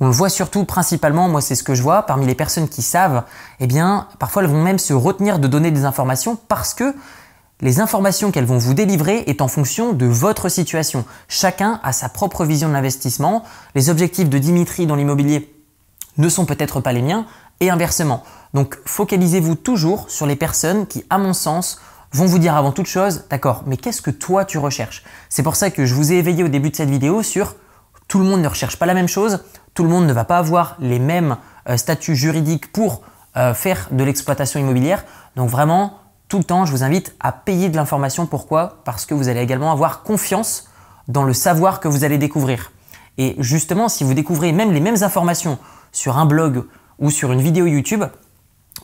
On 0.00 0.06
le 0.06 0.12
voit 0.12 0.30
surtout 0.30 0.64
principalement, 0.64 1.28
moi 1.28 1.42
c'est 1.42 1.54
ce 1.54 1.62
que 1.62 1.74
je 1.74 1.82
vois, 1.82 2.04
parmi 2.04 2.24
les 2.24 2.34
personnes 2.34 2.68
qui 2.68 2.80
savent, 2.80 3.24
eh 3.60 3.66
bien 3.66 4.08
parfois 4.18 4.42
elles 4.42 4.48
vont 4.48 4.62
même 4.62 4.78
se 4.78 4.94
retenir 4.94 5.38
de 5.38 5.48
donner 5.48 5.70
des 5.70 5.84
informations 5.84 6.38
parce 6.48 6.72
que 6.72 6.94
les 7.60 7.80
informations 7.80 8.30
qu'elles 8.30 8.44
vont 8.44 8.58
vous 8.58 8.74
délivrer 8.74 9.24
est 9.26 9.42
en 9.42 9.48
fonction 9.48 9.92
de 9.92 10.06
votre 10.06 10.48
situation. 10.48 11.04
Chacun 11.26 11.80
a 11.82 11.92
sa 11.92 12.08
propre 12.08 12.44
vision 12.44 12.68
de 12.68 12.72
l'investissement. 12.72 13.42
Les 13.74 13.90
objectifs 13.90 14.28
de 14.28 14.38
Dimitri 14.38 14.86
dans 14.86 14.94
l'immobilier 14.94 15.52
ne 16.18 16.28
sont 16.28 16.46
peut-être 16.46 16.80
pas 16.80 16.92
les 16.92 17.02
miens 17.02 17.26
et 17.60 17.70
inversement. 17.70 18.22
Donc 18.54 18.78
focalisez-vous 18.84 19.56
toujours 19.56 20.08
sur 20.08 20.26
les 20.26 20.36
personnes 20.36 20.86
qui, 20.86 21.04
à 21.10 21.18
mon 21.18 21.32
sens, 21.32 21.80
vont 22.12 22.26
vous 22.26 22.38
dire 22.38 22.56
avant 22.56 22.72
toute 22.72 22.86
chose, 22.86 23.24
d'accord, 23.28 23.64
mais 23.66 23.76
qu'est-ce 23.76 24.02
que 24.02 24.10
toi 24.10 24.44
tu 24.44 24.58
recherches? 24.58 25.02
C'est 25.28 25.42
pour 25.42 25.56
ça 25.56 25.70
que 25.70 25.84
je 25.84 25.94
vous 25.94 26.12
ai 26.12 26.16
éveillé 26.16 26.44
au 26.44 26.48
début 26.48 26.70
de 26.70 26.76
cette 26.76 26.90
vidéo 26.90 27.22
sur 27.22 27.56
tout 28.06 28.18
le 28.18 28.24
monde 28.24 28.40
ne 28.40 28.48
recherche 28.48 28.76
pas 28.76 28.86
la 28.86 28.94
même 28.94 29.08
chose, 29.08 29.44
tout 29.74 29.82
le 29.82 29.90
monde 29.90 30.06
ne 30.06 30.12
va 30.12 30.24
pas 30.24 30.38
avoir 30.38 30.76
les 30.80 30.98
mêmes 30.98 31.36
euh, 31.68 31.76
statuts 31.76 32.16
juridiques 32.16 32.72
pour 32.72 33.02
euh, 33.36 33.52
faire 33.52 33.88
de 33.90 34.02
l'exploitation 34.02 34.58
immobilière. 34.58 35.04
Donc 35.36 35.50
vraiment, 35.50 35.98
tout 36.28 36.38
le 36.38 36.44
temps, 36.44 36.66
je 36.66 36.72
vous 36.72 36.82
invite 36.82 37.14
à 37.20 37.32
payer 37.32 37.70
de 37.70 37.76
l'information. 37.76 38.26
Pourquoi? 38.26 38.80
Parce 38.84 39.06
que 39.06 39.14
vous 39.14 39.28
allez 39.28 39.40
également 39.40 39.72
avoir 39.72 40.02
confiance 40.02 40.68
dans 41.08 41.24
le 41.24 41.32
savoir 41.32 41.80
que 41.80 41.88
vous 41.88 42.04
allez 42.04 42.18
découvrir. 42.18 42.70
Et 43.16 43.34
justement, 43.38 43.88
si 43.88 44.04
vous 44.04 44.14
découvrez 44.14 44.52
même 44.52 44.72
les 44.72 44.80
mêmes 44.80 45.02
informations 45.02 45.58
sur 45.90 46.18
un 46.18 46.26
blog 46.26 46.64
ou 46.98 47.10
sur 47.10 47.32
une 47.32 47.40
vidéo 47.40 47.66
YouTube, 47.66 48.04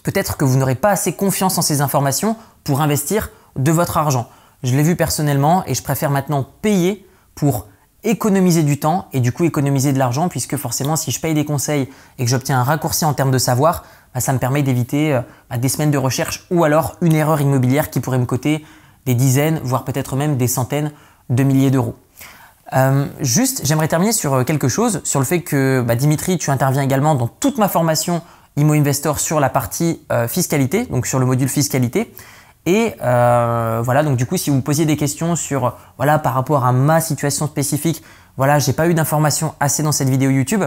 peut-être 0.02 0.36
que 0.36 0.44
vous 0.44 0.56
n'aurez 0.56 0.74
pas 0.74 0.90
assez 0.90 1.12
confiance 1.12 1.58
en 1.58 1.62
ces 1.62 1.82
informations 1.82 2.36
pour 2.64 2.80
investir 2.80 3.30
de 3.56 3.70
votre 3.70 3.98
argent. 3.98 4.28
Je 4.62 4.74
l'ai 4.74 4.82
vu 4.82 4.96
personnellement 4.96 5.64
et 5.66 5.74
je 5.74 5.82
préfère 5.82 6.10
maintenant 6.10 6.48
payer 6.62 7.06
pour 7.34 7.68
économiser 8.04 8.62
du 8.62 8.78
temps 8.78 9.08
et 9.12 9.20
du 9.20 9.32
coup 9.32 9.44
économiser 9.44 9.92
de 9.92 9.98
l'argent 9.98 10.28
puisque 10.28 10.56
forcément 10.56 10.96
si 10.96 11.10
je 11.10 11.20
paye 11.20 11.34
des 11.34 11.44
conseils 11.44 11.88
et 12.18 12.24
que 12.24 12.30
j'obtiens 12.30 12.60
un 12.60 12.64
raccourci 12.64 13.04
en 13.04 13.14
termes 13.14 13.30
de 13.30 13.38
savoir, 13.38 13.84
bah, 14.14 14.20
ça 14.20 14.32
me 14.32 14.38
permet 14.38 14.62
d'éviter 14.62 15.12
euh, 15.12 15.20
bah, 15.50 15.58
des 15.58 15.68
semaines 15.68 15.90
de 15.90 15.98
recherche 15.98 16.46
ou 16.50 16.64
alors 16.64 16.96
une 17.00 17.14
erreur 17.14 17.40
immobilière 17.40 17.90
qui 17.90 18.00
pourrait 18.00 18.18
me 18.18 18.26
coûter 18.26 18.64
des 19.06 19.14
dizaines, 19.14 19.60
voire 19.64 19.84
peut-être 19.84 20.16
même 20.16 20.36
des 20.36 20.46
centaines 20.46 20.92
de 21.30 21.42
milliers 21.42 21.70
d'euros. 21.70 21.96
Euh, 22.72 23.06
juste, 23.20 23.62
j'aimerais 23.64 23.88
terminer 23.88 24.12
sur 24.12 24.34
euh, 24.34 24.44
quelque 24.44 24.68
chose, 24.68 25.00
sur 25.04 25.18
le 25.18 25.26
fait 25.26 25.42
que 25.42 25.82
bah, 25.86 25.96
Dimitri, 25.96 26.38
tu 26.38 26.50
interviens 26.50 26.82
également 26.82 27.14
dans 27.16 27.26
toute 27.26 27.58
ma 27.58 27.68
formation 27.68 28.22
Imo 28.56 28.74
Investor 28.74 29.18
sur 29.18 29.40
la 29.40 29.50
partie 29.50 30.00
fiscalité, 30.28 30.86
donc 30.86 31.08
sur 31.08 31.18
le 31.18 31.26
module 31.26 31.48
fiscalité. 31.48 32.14
Et 32.66 32.94
voilà, 33.00 34.04
donc 34.04 34.16
du 34.16 34.26
coup, 34.26 34.36
si 34.36 34.50
vous 34.50 34.60
posiez 34.60 34.86
des 34.86 34.96
questions 34.96 35.34
sur, 35.34 35.76
voilà, 35.96 36.20
par 36.20 36.34
rapport 36.34 36.64
à 36.64 36.70
ma 36.70 37.00
situation 37.00 37.48
spécifique, 37.48 38.04
voilà, 38.36 38.60
j'ai 38.60 38.72
pas 38.72 38.86
eu 38.86 38.94
d'informations 38.94 39.56
assez 39.58 39.82
dans 39.82 39.90
cette 39.90 40.08
vidéo 40.08 40.30
YouTube. 40.30 40.62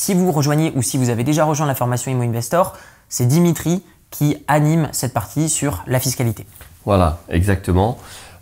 Si 0.00 0.14
vous 0.14 0.30
rejoignez 0.30 0.72
ou 0.76 0.82
si 0.82 0.96
vous 0.96 1.10
avez 1.10 1.24
déjà 1.24 1.44
rejoint 1.44 1.66
la 1.66 1.74
formation 1.74 2.12
Imo 2.12 2.22
Investor, 2.22 2.76
c'est 3.08 3.26
Dimitri 3.26 3.82
qui 4.12 4.36
anime 4.46 4.88
cette 4.92 5.12
partie 5.12 5.48
sur 5.48 5.82
la 5.88 5.98
fiscalité. 5.98 6.46
Voilà, 6.84 7.18
exactement. 7.28 7.98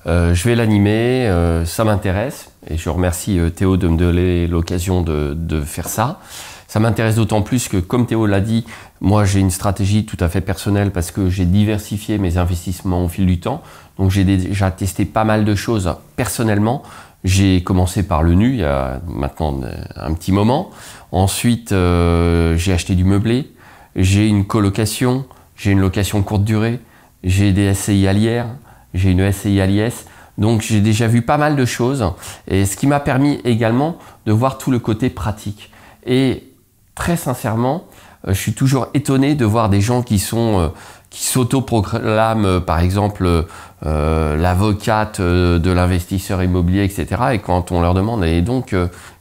Euh, 0.06 0.34
je 0.34 0.44
vais 0.46 0.54
l'animer, 0.54 1.26
euh, 1.26 1.64
ça 1.64 1.84
m'intéresse 1.84 2.50
et 2.68 2.76
je 2.76 2.90
remercie 2.90 3.40
Théo 3.56 3.78
de 3.78 3.88
me 3.88 3.96
donner 3.96 4.46
l'occasion 4.46 5.00
de, 5.00 5.32
de 5.34 5.62
faire 5.62 5.88
ça. 5.88 6.20
Ça 6.68 6.78
m'intéresse 6.78 7.14
d'autant 7.14 7.40
plus 7.40 7.68
que, 7.68 7.78
comme 7.78 8.04
Théo 8.04 8.26
l'a 8.26 8.40
dit, 8.40 8.66
moi 9.00 9.24
j'ai 9.24 9.40
une 9.40 9.50
stratégie 9.50 10.04
tout 10.04 10.18
à 10.20 10.28
fait 10.28 10.42
personnelle 10.42 10.90
parce 10.90 11.10
que 11.10 11.30
j'ai 11.30 11.46
diversifié 11.46 12.18
mes 12.18 12.36
investissements 12.36 13.02
au 13.02 13.08
fil 13.08 13.24
du 13.24 13.40
temps. 13.40 13.62
Donc 13.98 14.10
j'ai 14.10 14.24
déjà 14.24 14.70
testé 14.70 15.06
pas 15.06 15.24
mal 15.24 15.46
de 15.46 15.54
choses 15.54 15.90
personnellement. 16.16 16.82
J'ai 17.24 17.62
commencé 17.64 18.02
par 18.02 18.22
le 18.22 18.34
nu 18.34 18.50
il 18.50 18.60
y 18.60 18.64
a 18.64 19.00
maintenant 19.08 19.58
un 19.96 20.12
petit 20.12 20.32
moment. 20.32 20.70
Ensuite, 21.16 21.72
euh, 21.72 22.58
j'ai 22.58 22.74
acheté 22.74 22.94
du 22.94 23.04
meublé. 23.04 23.50
J'ai 23.96 24.28
une 24.28 24.44
colocation. 24.44 25.24
J'ai 25.56 25.70
une 25.70 25.80
location 25.80 26.22
courte 26.22 26.44
durée. 26.44 26.78
J'ai 27.24 27.52
des 27.52 27.72
SCI 27.72 28.06
à 28.06 28.12
l'IR. 28.12 28.44
J'ai 28.92 29.12
une 29.12 29.32
SCI 29.32 29.62
à 29.62 29.66
l'IS. 29.66 30.04
Donc 30.36 30.60
j'ai 30.60 30.82
déjà 30.82 31.06
vu 31.06 31.22
pas 31.22 31.38
mal 31.38 31.56
de 31.56 31.64
choses. 31.64 32.04
Et 32.48 32.66
ce 32.66 32.76
qui 32.76 32.86
m'a 32.86 33.00
permis 33.00 33.40
également 33.44 33.96
de 34.26 34.32
voir 34.32 34.58
tout 34.58 34.70
le 34.70 34.78
côté 34.78 35.08
pratique. 35.08 35.70
Et 36.04 36.52
très 36.94 37.16
sincèrement, 37.16 37.86
euh, 38.28 38.34
je 38.34 38.38
suis 38.38 38.52
toujours 38.52 38.88
étonné 38.92 39.34
de 39.34 39.46
voir 39.46 39.70
des 39.70 39.80
gens 39.80 40.02
qui 40.02 40.18
sont 40.18 40.60
euh, 40.60 40.68
qui 41.08 41.24
s'autoproclament, 41.24 42.60
par 42.60 42.80
exemple, 42.80 43.46
l'avocate 43.82 45.18
de 45.18 45.70
l'investisseur 45.70 46.42
immobilier, 46.42 46.84
etc. 46.84 47.06
Et 47.32 47.38
quand 47.38 47.72
on 47.72 47.80
leur 47.80 47.94
demande, 47.94 48.22
et 48.22 48.42
donc, 48.42 48.74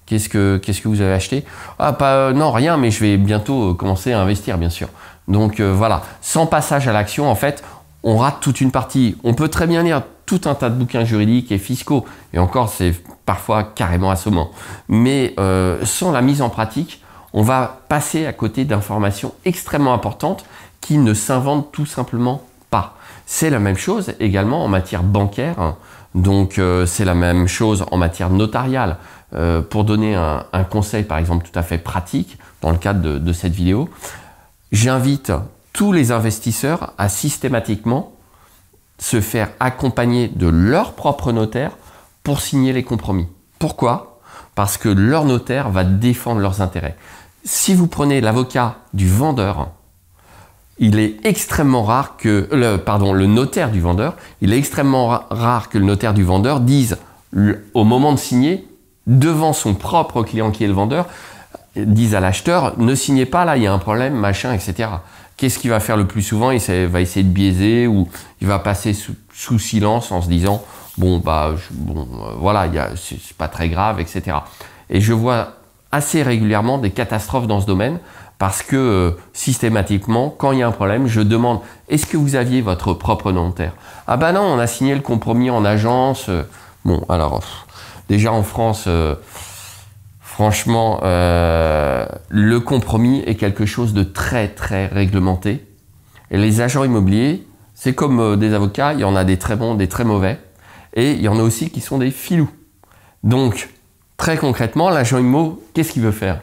qu'est-ce 0.06 0.30
que 0.30 0.58
qu'est-ce 0.58 0.82
que 0.82 0.88
vous 0.88 1.02
avez 1.02 1.14
acheté? 1.14 1.46
Ah, 1.80 1.94
pas 1.94 2.34
non, 2.34 2.52
rien, 2.52 2.78
mais 2.78 2.92
je 2.92 3.00
vais 3.00 3.18
bientôt 3.18 3.74
commencer 3.74 4.14
à 4.14 4.22
investir, 4.22 4.58
bien 4.58 4.70
sûr. 4.70 4.88
Donc 5.28 5.60
voilà, 5.60 6.04
sans 6.22 6.46
passage 6.46 6.88
à 6.88 6.94
l'action, 6.94 7.30
en 7.30 7.36
fait, 7.36 7.64
on 8.04 8.18
rate 8.18 8.38
toute 8.42 8.62
une 8.62 8.72
partie. 8.72 9.18
On 9.24 9.34
peut 9.34 9.48
très 9.48 9.68
bien 9.68 9.84
lire 9.84 10.04
tout 10.26 10.42
un 10.46 10.56
tas 10.56 10.70
de 10.70 10.76
bouquins 10.76 11.06
juridiques 11.06 11.52
et 11.52 11.58
fiscaux, 11.58 12.06
et 12.34 12.40
encore, 12.40 12.70
c'est 12.70 12.94
parfois 13.26 13.64
carrément 13.64 14.12
assommant. 14.12 14.52
Mais 14.88 15.36
sans 15.84 16.12
la 16.12 16.22
mise 16.22 16.42
en 16.42 16.50
pratique, 16.50 17.02
on 17.34 17.42
va 17.42 17.82
passer 17.90 18.26
à 18.26 18.34
côté 18.34 18.64
d'informations 18.64 19.34
extrêmement 19.44 19.94
importantes 19.94 20.46
qui 20.80 20.98
ne 20.98 21.14
s'inventent 21.14 21.72
tout 21.72 21.86
simplement 21.86 22.44
pas. 22.70 22.96
C'est 23.26 23.50
la 23.50 23.60
même 23.60 23.78
chose 23.78 24.14
également 24.20 24.64
en 24.64 24.68
matière 24.68 25.04
bancaire. 25.04 25.74
Donc 26.14 26.60
euh, 26.60 26.86
c'est 26.86 27.04
la 27.04 27.14
même 27.14 27.48
chose 27.48 27.86
en 27.92 27.98
matière 27.98 28.30
notariale. 28.30 28.98
Euh, 29.36 29.62
pour 29.62 29.84
donner 29.84 30.16
un, 30.16 30.64
conseil 30.70 31.04
par 31.04 31.18
exemple 31.18 31.46
tout 31.46 31.60
à 31.60 31.64
fait 31.64 31.78
pratique 31.78 32.38
dans 32.62 32.72
le 32.72 32.78
cadre 32.78 33.20
de, 33.20 33.34
cette 33.34 33.54
vidéo, 33.54 33.90
j'invite 34.72 35.34
tous 35.74 35.92
les 35.92 36.14
investisseurs 36.14 36.94
à 36.98 37.10
systématiquement 37.10 38.14
se 38.98 39.20
faire 39.20 39.50
accompagner 39.60 40.30
de 40.30 40.48
leur 40.48 40.94
propre 40.94 41.34
notaire 41.34 41.72
pour 42.24 42.40
signer 42.40 42.72
les 42.72 42.84
compromis. 42.84 43.28
Pourquoi? 43.60 44.22
Parce 44.56 44.78
que 44.78 44.88
leur 44.88 45.26
notaire 45.26 45.70
va 45.70 45.84
défendre 45.84 46.40
leurs 46.40 46.62
intérêts. 46.62 46.96
Si 47.44 47.74
vous 47.74 47.88
prenez 47.88 48.22
l'avocat 48.22 48.78
du 48.94 49.10
vendeur, 49.10 49.68
il 50.78 50.98
est 50.98 51.26
extrêmement 51.26 51.84
rare 51.84 52.16
que 52.16 52.48
le, 52.54 52.78
pardon, 52.78 53.12
le 53.12 53.28
notaire 53.28 53.70
du 53.70 53.82
vendeur, 53.82 54.16
il 54.40 54.54
est 54.54 54.58
extrêmement 54.58 55.08
rare 55.30 55.68
que 55.68 55.78
le 55.78 55.86
notaire 55.86 56.14
du 56.14 56.24
vendeur 56.24 56.62
dise 56.62 56.98
au 57.74 57.84
moment 57.84 58.14
de 58.14 58.18
signer 58.18 58.66
devant 59.08 59.54
son 59.54 59.74
propre 59.74 60.24
client 60.24 60.52
qui 60.52 60.64
est 60.64 60.68
le 60.68 60.74
vendeur, 60.74 61.08
dise 61.76 62.16
à 62.16 62.20
l'acheteur 62.20 62.80
ne 62.80 62.96
signez 62.96 63.26
pas 63.26 63.46
là, 63.46 63.58
il 63.58 63.64
y 63.64 63.68
a 63.68 63.74
un 63.74 63.80
problème, 63.80 64.16
machin, 64.16 64.54
etc. 64.54 64.90
Qu'est-ce 65.38 65.60
qu'il 65.60 65.70
va 65.70 65.80
faire 65.80 65.98
le 65.98 66.08
plus 66.08 66.22
souvent? 66.22 66.52
Il 66.52 66.60
va 66.88 67.02
essayer 67.02 67.24
de 67.24 67.32
biaiser 67.32 67.88
ou 67.88 68.08
il 68.42 68.48
va 68.48 68.60
passer 68.60 68.94
sous, 68.94 69.60
silence 69.60 70.12
en 70.12 70.22
se 70.22 70.30
disant 70.30 70.64
bon 70.98 71.18
bah 71.18 71.52
bon 71.72 72.02
euh, 72.02 72.32
voilà, 72.38 72.70
c'est 72.96 73.36
pas 73.38 73.50
très 73.50 73.68
grave, 73.68 74.00
etc. 74.00 74.38
Et 74.90 75.02
je 75.02 75.12
vois 75.12 75.56
assez 75.92 76.24
régulièrement 76.24 76.78
des 76.78 76.92
catastrophes 76.92 77.48
dans 77.48 77.60
ce 77.60 77.66
domaine 77.66 78.00
parce 78.38 78.64
que 78.64 78.76
euh, 78.78 79.12
systématiquement, 79.34 80.30
quand 80.30 80.54
il 80.54 80.60
y 80.60 80.64
a 80.64 80.68
un 80.68 80.72
problème, 80.72 81.08
je 81.08 81.20
demande 81.20 81.60
est-ce 81.90 82.06
que 82.06 82.16
vous 82.16 82.36
aviez 82.36 82.62
votre 82.62 82.94
propre 82.94 83.34
notaire 83.34 83.74
Ah 84.08 84.16
bah 84.16 84.32
non, 84.32 84.42
on 84.42 84.60
a 84.60 84.68
signé 84.68 84.96
le 84.96 85.02
compromis 85.02 85.50
en 85.50 85.66
agence. 85.66 86.30
Bon, 86.86 87.04
alors 87.10 87.42
déjà 88.10 88.32
en 88.32 88.44
France, 88.44 88.86
euh, 88.88 89.16
franchement, 90.20 91.00
euh, 91.04 92.06
le 92.30 92.60
compromis 92.60 93.24
est 93.26 93.36
quelque 93.36 93.66
chose 93.66 93.94
de 93.94 94.04
très 94.04 94.50
très 94.50 94.88
réglementé. 94.88 95.66
Et 96.32 96.38
les 96.38 96.62
agents 96.62 96.84
immobiliers, 96.84 97.46
c'est 97.74 97.94
comme 97.94 98.38
des 98.38 98.54
avocats, 98.54 98.94
il 98.94 99.00
y 99.00 99.04
en 99.04 99.16
a 99.16 99.24
des 99.24 99.38
très 99.38 99.56
bons, 99.56 99.76
des 99.76 99.88
très 99.88 100.04
mauvais, 100.04 100.40
et 100.94 101.12
il 101.12 101.22
y 101.22 101.28
en 101.28 101.40
a 101.40 101.44
aussi 101.44 101.70
qui 101.70 101.82
sont 101.82 101.98
des 101.98 102.12
filous. 102.12 102.50
Donc, 103.24 103.70
très 104.18 104.38
concrètement, 104.38 104.90
l'agent 104.90 105.18
immo, 105.18 105.62
qu'est-ce 105.74 105.92
qu'il 105.92 106.02
veut 106.02 106.12
faire? 106.12 106.42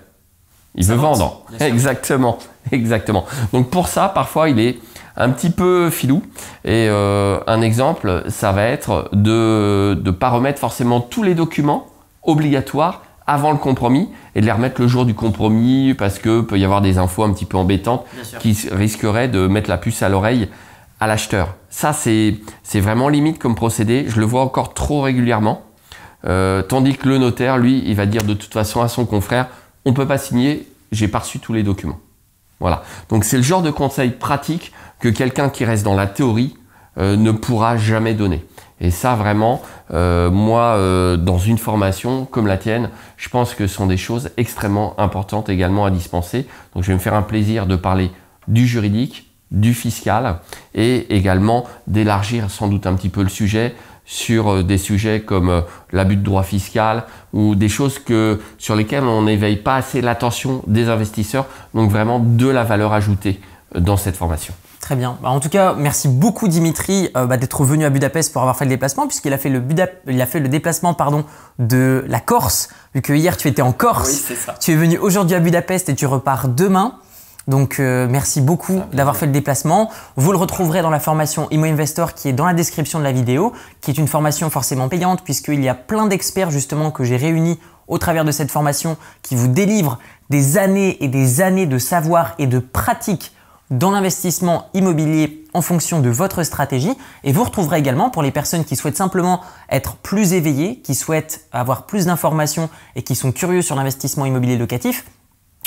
Il 0.75 0.87
veut 0.87 0.97
vendre. 0.97 1.45
Exactement, 1.61 2.39
exactement. 2.73 3.27
Donc 3.53 3.71
pour 3.71 3.89
ça, 3.89 4.09
parfois, 4.09 4.49
il 4.49 4.59
est 4.59 4.79
un 5.17 5.31
petit 5.31 5.51
peu 5.51 5.91
filou. 5.91 6.23
Et 6.65 6.89
euh, 6.89 7.39
un 7.47 7.61
exemple, 7.61 8.25
ça 8.29 8.53
va 8.53 8.65
être 8.65 9.09
de 9.13 10.01
ne 10.03 10.11
pas 10.11 10.31
remettre 10.31 10.59
forcément 10.59 11.01
tous 11.01 11.23
les 11.23 11.35
documents 11.35 11.87
obligatoires 12.23 13.03
avant 13.27 13.53
le 13.53 13.59
compromis 13.59 14.09
et 14.35 14.41
de 14.41 14.47
les 14.47 14.53
remettre 14.53 14.81
le 14.81 14.89
jour 14.89 15.05
du 15.05 15.15
compromis 15.15 15.95
parce 15.95 16.19
que 16.19 16.41
peut 16.41 16.59
y 16.59 16.65
avoir 16.65 16.81
des 16.81 16.99
infos 16.99 17.23
un 17.23 17.33
petit 17.33 17.45
peu 17.45 17.57
embêtantes 17.57 18.05
qui 18.41 18.69
risqueraient 18.71 19.29
de 19.29 19.47
mettre 19.47 19.71
la 19.71 19.79
puce 19.79 20.03
à 20.03 20.09
l'oreille 20.09 20.49
à 21.01 21.07
l'acheteur. 21.07 21.55
Ça, 21.69 21.93
c'est 21.93 22.41
vraiment 22.75 23.09
limite 23.09 23.39
comme 23.39 23.55
procédé. 23.55 24.05
Je 24.09 24.21
le 24.21 24.27
vois 24.27 24.43
encore 24.43 24.75
trop 24.75 25.01
régulièrement. 25.03 25.63
Euh, 26.25 26.63
tandis 26.63 26.97
que 26.97 27.09
le 27.09 27.19
notaire, 27.19 27.59
lui, 27.59 27.83
il 27.85 27.97
va 27.97 28.07
dire 28.07 28.23
de 28.23 28.35
toute 28.35 28.53
façon 28.53 28.81
à 28.81 28.89
son 28.89 29.05
confrère, 29.05 29.49
on 29.85 29.91
ne 29.91 29.97
peut 29.97 30.07
pas 30.07 30.19
signer, 30.19 30.69
j'ai 30.93 31.09
pas 31.09 31.19
reçu 31.19 31.41
tous 31.41 31.53
les 31.53 31.65
documents. 31.65 31.99
Voilà. 32.61 32.85
Donc 33.09 33.25
c'est 33.25 33.37
le 33.37 33.43
genre 33.43 33.63
de 33.63 33.73
conseil 33.73 34.11
pratique 34.11 34.73
que 35.03 35.09
quelqu'un 35.09 35.51
qui 35.51 35.67
reste 35.67 35.85
dans 35.85 35.97
la 35.97 36.07
théorie 36.07 36.57
euh, 36.97 37.17
ne 37.17 37.33
pourra 37.33 37.77
jamais 37.77 38.15
donner. 38.15 38.47
Et 38.81 38.91
ça 38.91 39.17
vraiment, 39.17 39.61
euh, 39.93 40.31
moi, 40.31 40.77
euh, 40.77 41.17
dans 41.17 41.39
une 41.39 41.59
formation 41.59 42.25
comme 42.25 42.47
la 42.47 42.57
tienne, 42.57 42.89
je 43.17 43.29
pense 43.29 43.55
que 43.55 43.67
ce 43.67 43.75
sont 43.75 43.87
des 43.87 43.97
choses 43.97 44.31
extrêmement 44.37 44.99
importantes 44.99 45.49
également 45.49 45.85
à 45.85 45.91
dispenser. 45.91 46.47
Donc 46.75 46.85
je 46.85 46.89
vais 46.89 46.95
me 46.95 47.01
faire 47.01 47.15
un 47.15 47.23
plaisir 47.23 47.67
de 47.67 47.75
parler 47.75 48.13
du 48.47 48.67
juridique, 48.67 49.29
du 49.51 49.75
fiscal 49.75 50.39
et 50.75 51.15
également 51.15 51.65
d'élargir 51.89 52.51
sans 52.51 52.69
doute 52.69 52.87
un 52.87 52.95
petit 52.95 53.09
peu 53.09 53.23
le 53.23 53.29
sujet 53.29 53.75
sur 54.05 54.65
des 54.65 54.79
sujets 54.79 55.21
comme 55.21 55.65
l'abus 55.93 56.17
de 56.17 56.23
droit 56.23 56.43
fiscal 56.43 57.05
ou 57.33 57.55
des 57.55 57.69
choses 57.69 57.99
que, 57.99 58.41
sur 58.59 58.77
lesquelles 58.77 59.05
on 59.05 59.23
n'éveille 59.23 59.57
pas 59.57 59.77
assez 59.77 60.01
l'attention 60.01 60.63
des 60.67 60.89
investisseurs. 60.89 61.47
Donc 61.75 61.91
vraiment 61.91 62.19
de 62.19 62.49
la 62.49 62.65
valeur 62.65 62.93
ajoutée 62.93 63.41
dans 63.75 63.97
cette 63.97 64.17
formation. 64.17 64.55
Très 64.83 64.97
bien. 64.97 65.17
Bah, 65.23 65.31
en 65.31 65.41
tout 65.41 65.49
cas, 65.49 65.75
merci 65.79 66.09
beaucoup 66.09 66.49
Dimitri 66.49 67.09
bah, 67.15 67.37
d'être 67.39 67.65
venu 67.65 67.85
à 67.85 67.91
Budapest 67.91 68.33
pour 68.33 68.43
avoir 68.43 68.57
fait 68.57 68.67
le 68.67 68.69
déplacement, 68.69 69.07
puisqu'il 69.07 69.33
a 69.33 69.39
fait 69.39 69.49
le, 69.49 69.63
il 70.09 70.21
a 70.21 70.27
fait 70.27 70.41
le 70.41 70.49
déplacement 70.49 70.93
pardon, 70.93 71.25
de 71.59 72.05
la 72.09 72.21
Corse, 72.21 72.69
vu 72.95 73.01
que 73.01 73.13
hier 73.13 73.37
tu 73.37 73.49
étais 73.49 73.63
en 73.63 73.73
Corse. 73.73 74.11
Oui, 74.11 74.23
c'est 74.27 74.35
ça. 74.35 74.55
Tu 74.61 74.73
es 74.73 74.77
venu 74.77 74.99
aujourd'hui 74.99 75.37
à 75.37 75.41
Budapest 75.41 75.89
et 75.89 75.95
tu 75.95 76.05
repars 76.05 76.49
demain. 76.49 76.99
Donc 77.49 77.81
euh, 77.81 78.07
merci 78.09 78.41
beaucoup 78.41 78.83
d'avoir 78.93 79.17
fait 79.17 79.27
le 79.27 79.33
déplacement. 79.33 79.91
Vous 80.17 80.33
le 80.33 80.39
retrouverez 80.39 80.83
dans 80.83 80.91
la 80.91 81.01
formation 81.01 81.49
Imo 81.51 81.65
Investor 81.65 82.15
qui 82.15 82.29
est 82.29 82.33
dans 82.33 82.47
la 82.47 82.55
description 82.55 82.99
de 82.99 83.05
la 83.05 83.13
vidéo, 83.13 83.53
qui 83.81 83.91
est 83.91 83.99
une 83.99 84.09
formation 84.09 84.49
forcément 84.51 84.89
payante 84.89 85.23
puisqu'il 85.25 85.63
y 85.63 85.69
a 85.69 85.75
plein 85.75 86.07
d'experts 86.07 86.51
justement 86.51 86.91
que 86.91 87.05
j'ai 87.05 87.17
réunis 87.17 87.59
au 87.89 87.99
travers 87.99 88.25
de 88.25 88.31
cette 88.31 88.51
formation 88.51 88.97
qui 89.23 89.35
vous 89.35 89.49
délivrent 89.49 89.99
des 90.31 90.57
années 90.57 91.03
et 91.03 91.09
des 91.09 91.41
années 91.41 91.67
de 91.67 91.79
savoir 91.79 92.35
et 92.39 92.47
de 92.47 92.61
pratique 92.61 93.33
dans 93.73 93.91
l'investissement 93.91 94.69
immobilier 94.75 95.45
en 95.55 95.63
fonction 95.63 96.01
de 96.01 96.11
votre 96.11 96.43
stratégie. 96.43 96.93
Et 97.25 97.33
vous 97.33 97.43
retrouverez 97.43 97.79
également 97.79 98.11
pour 98.11 98.23
les 98.23 98.31
personnes 98.31 98.65
qui 98.65 98.77
souhaitent 98.77 98.99
simplement 98.99 99.41
être 99.71 99.97
plus 99.97 100.35
éveillées, 100.35 100.81
qui 100.81 100.95
souhaitent 100.95 101.47
avoir 101.53 101.87
plus 101.87 102.07
d'informations 102.07 102.69
et 102.97 103.03
qui 103.03 103.15
sont 103.15 103.33
curieux 103.33 103.63
sur 103.63 103.75
l'investissement 103.75 104.27
immobilier 104.27 104.59
locatif, 104.59 105.07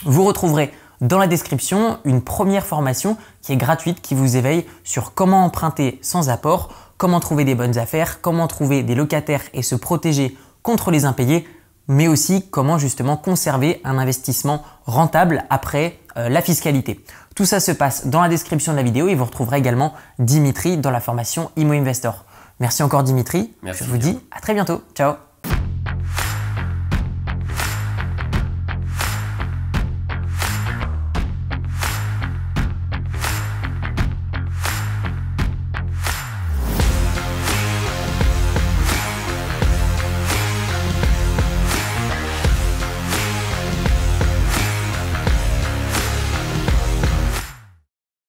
vous 0.05 0.23
retrouverez 0.23 0.71
dans 1.01 1.17
la 1.17 1.27
description 1.27 1.97
une 2.05 2.21
première 2.21 2.65
formation 2.65 3.17
qui 3.41 3.53
est 3.53 3.57
gratuite, 3.57 4.01
qui 4.01 4.13
vous 4.13 4.37
éveille 4.37 4.65
sur 4.83 5.13
comment 5.13 5.43
emprunter 5.43 5.99
sans 6.01 6.29
apport, 6.29 6.73
comment 6.97 7.19
trouver 7.19 7.43
des 7.43 7.55
bonnes 7.55 7.77
affaires, 7.79 8.21
comment 8.21 8.47
trouver 8.47 8.83
des 8.83 8.95
locataires 8.95 9.41
et 9.53 9.63
se 9.63 9.75
protéger 9.75 10.37
contre 10.61 10.91
les 10.91 11.05
impayés, 11.05 11.47
mais 11.87 12.07
aussi 12.07 12.47
comment 12.49 12.77
justement 12.77 13.17
conserver 13.17 13.81
un 13.83 13.97
investissement 13.97 14.63
rentable 14.85 15.43
après 15.49 15.99
euh, 16.17 16.29
la 16.29 16.41
fiscalité. 16.41 17.03
Tout 17.35 17.45
ça 17.45 17.59
se 17.59 17.71
passe 17.71 18.07
dans 18.07 18.21
la 18.21 18.29
description 18.29 18.71
de 18.71 18.77
la 18.77 18.83
vidéo 18.83 19.07
et 19.07 19.15
vous 19.15 19.25
retrouverez 19.25 19.57
également 19.57 19.93
Dimitri 20.19 20.77
dans 20.77 20.91
la 20.91 21.01
formation 21.01 21.51
Imo 21.57 21.73
Investor. 21.73 22.25
Merci 22.59 22.83
encore 22.83 23.03
Dimitri. 23.03 23.53
Merci 23.61 23.83
Je 23.83 23.89
vous 23.89 23.97
dis 23.97 24.17
à 24.31 24.39
très 24.39 24.53
bientôt. 24.53 24.81
Ciao 24.95 25.34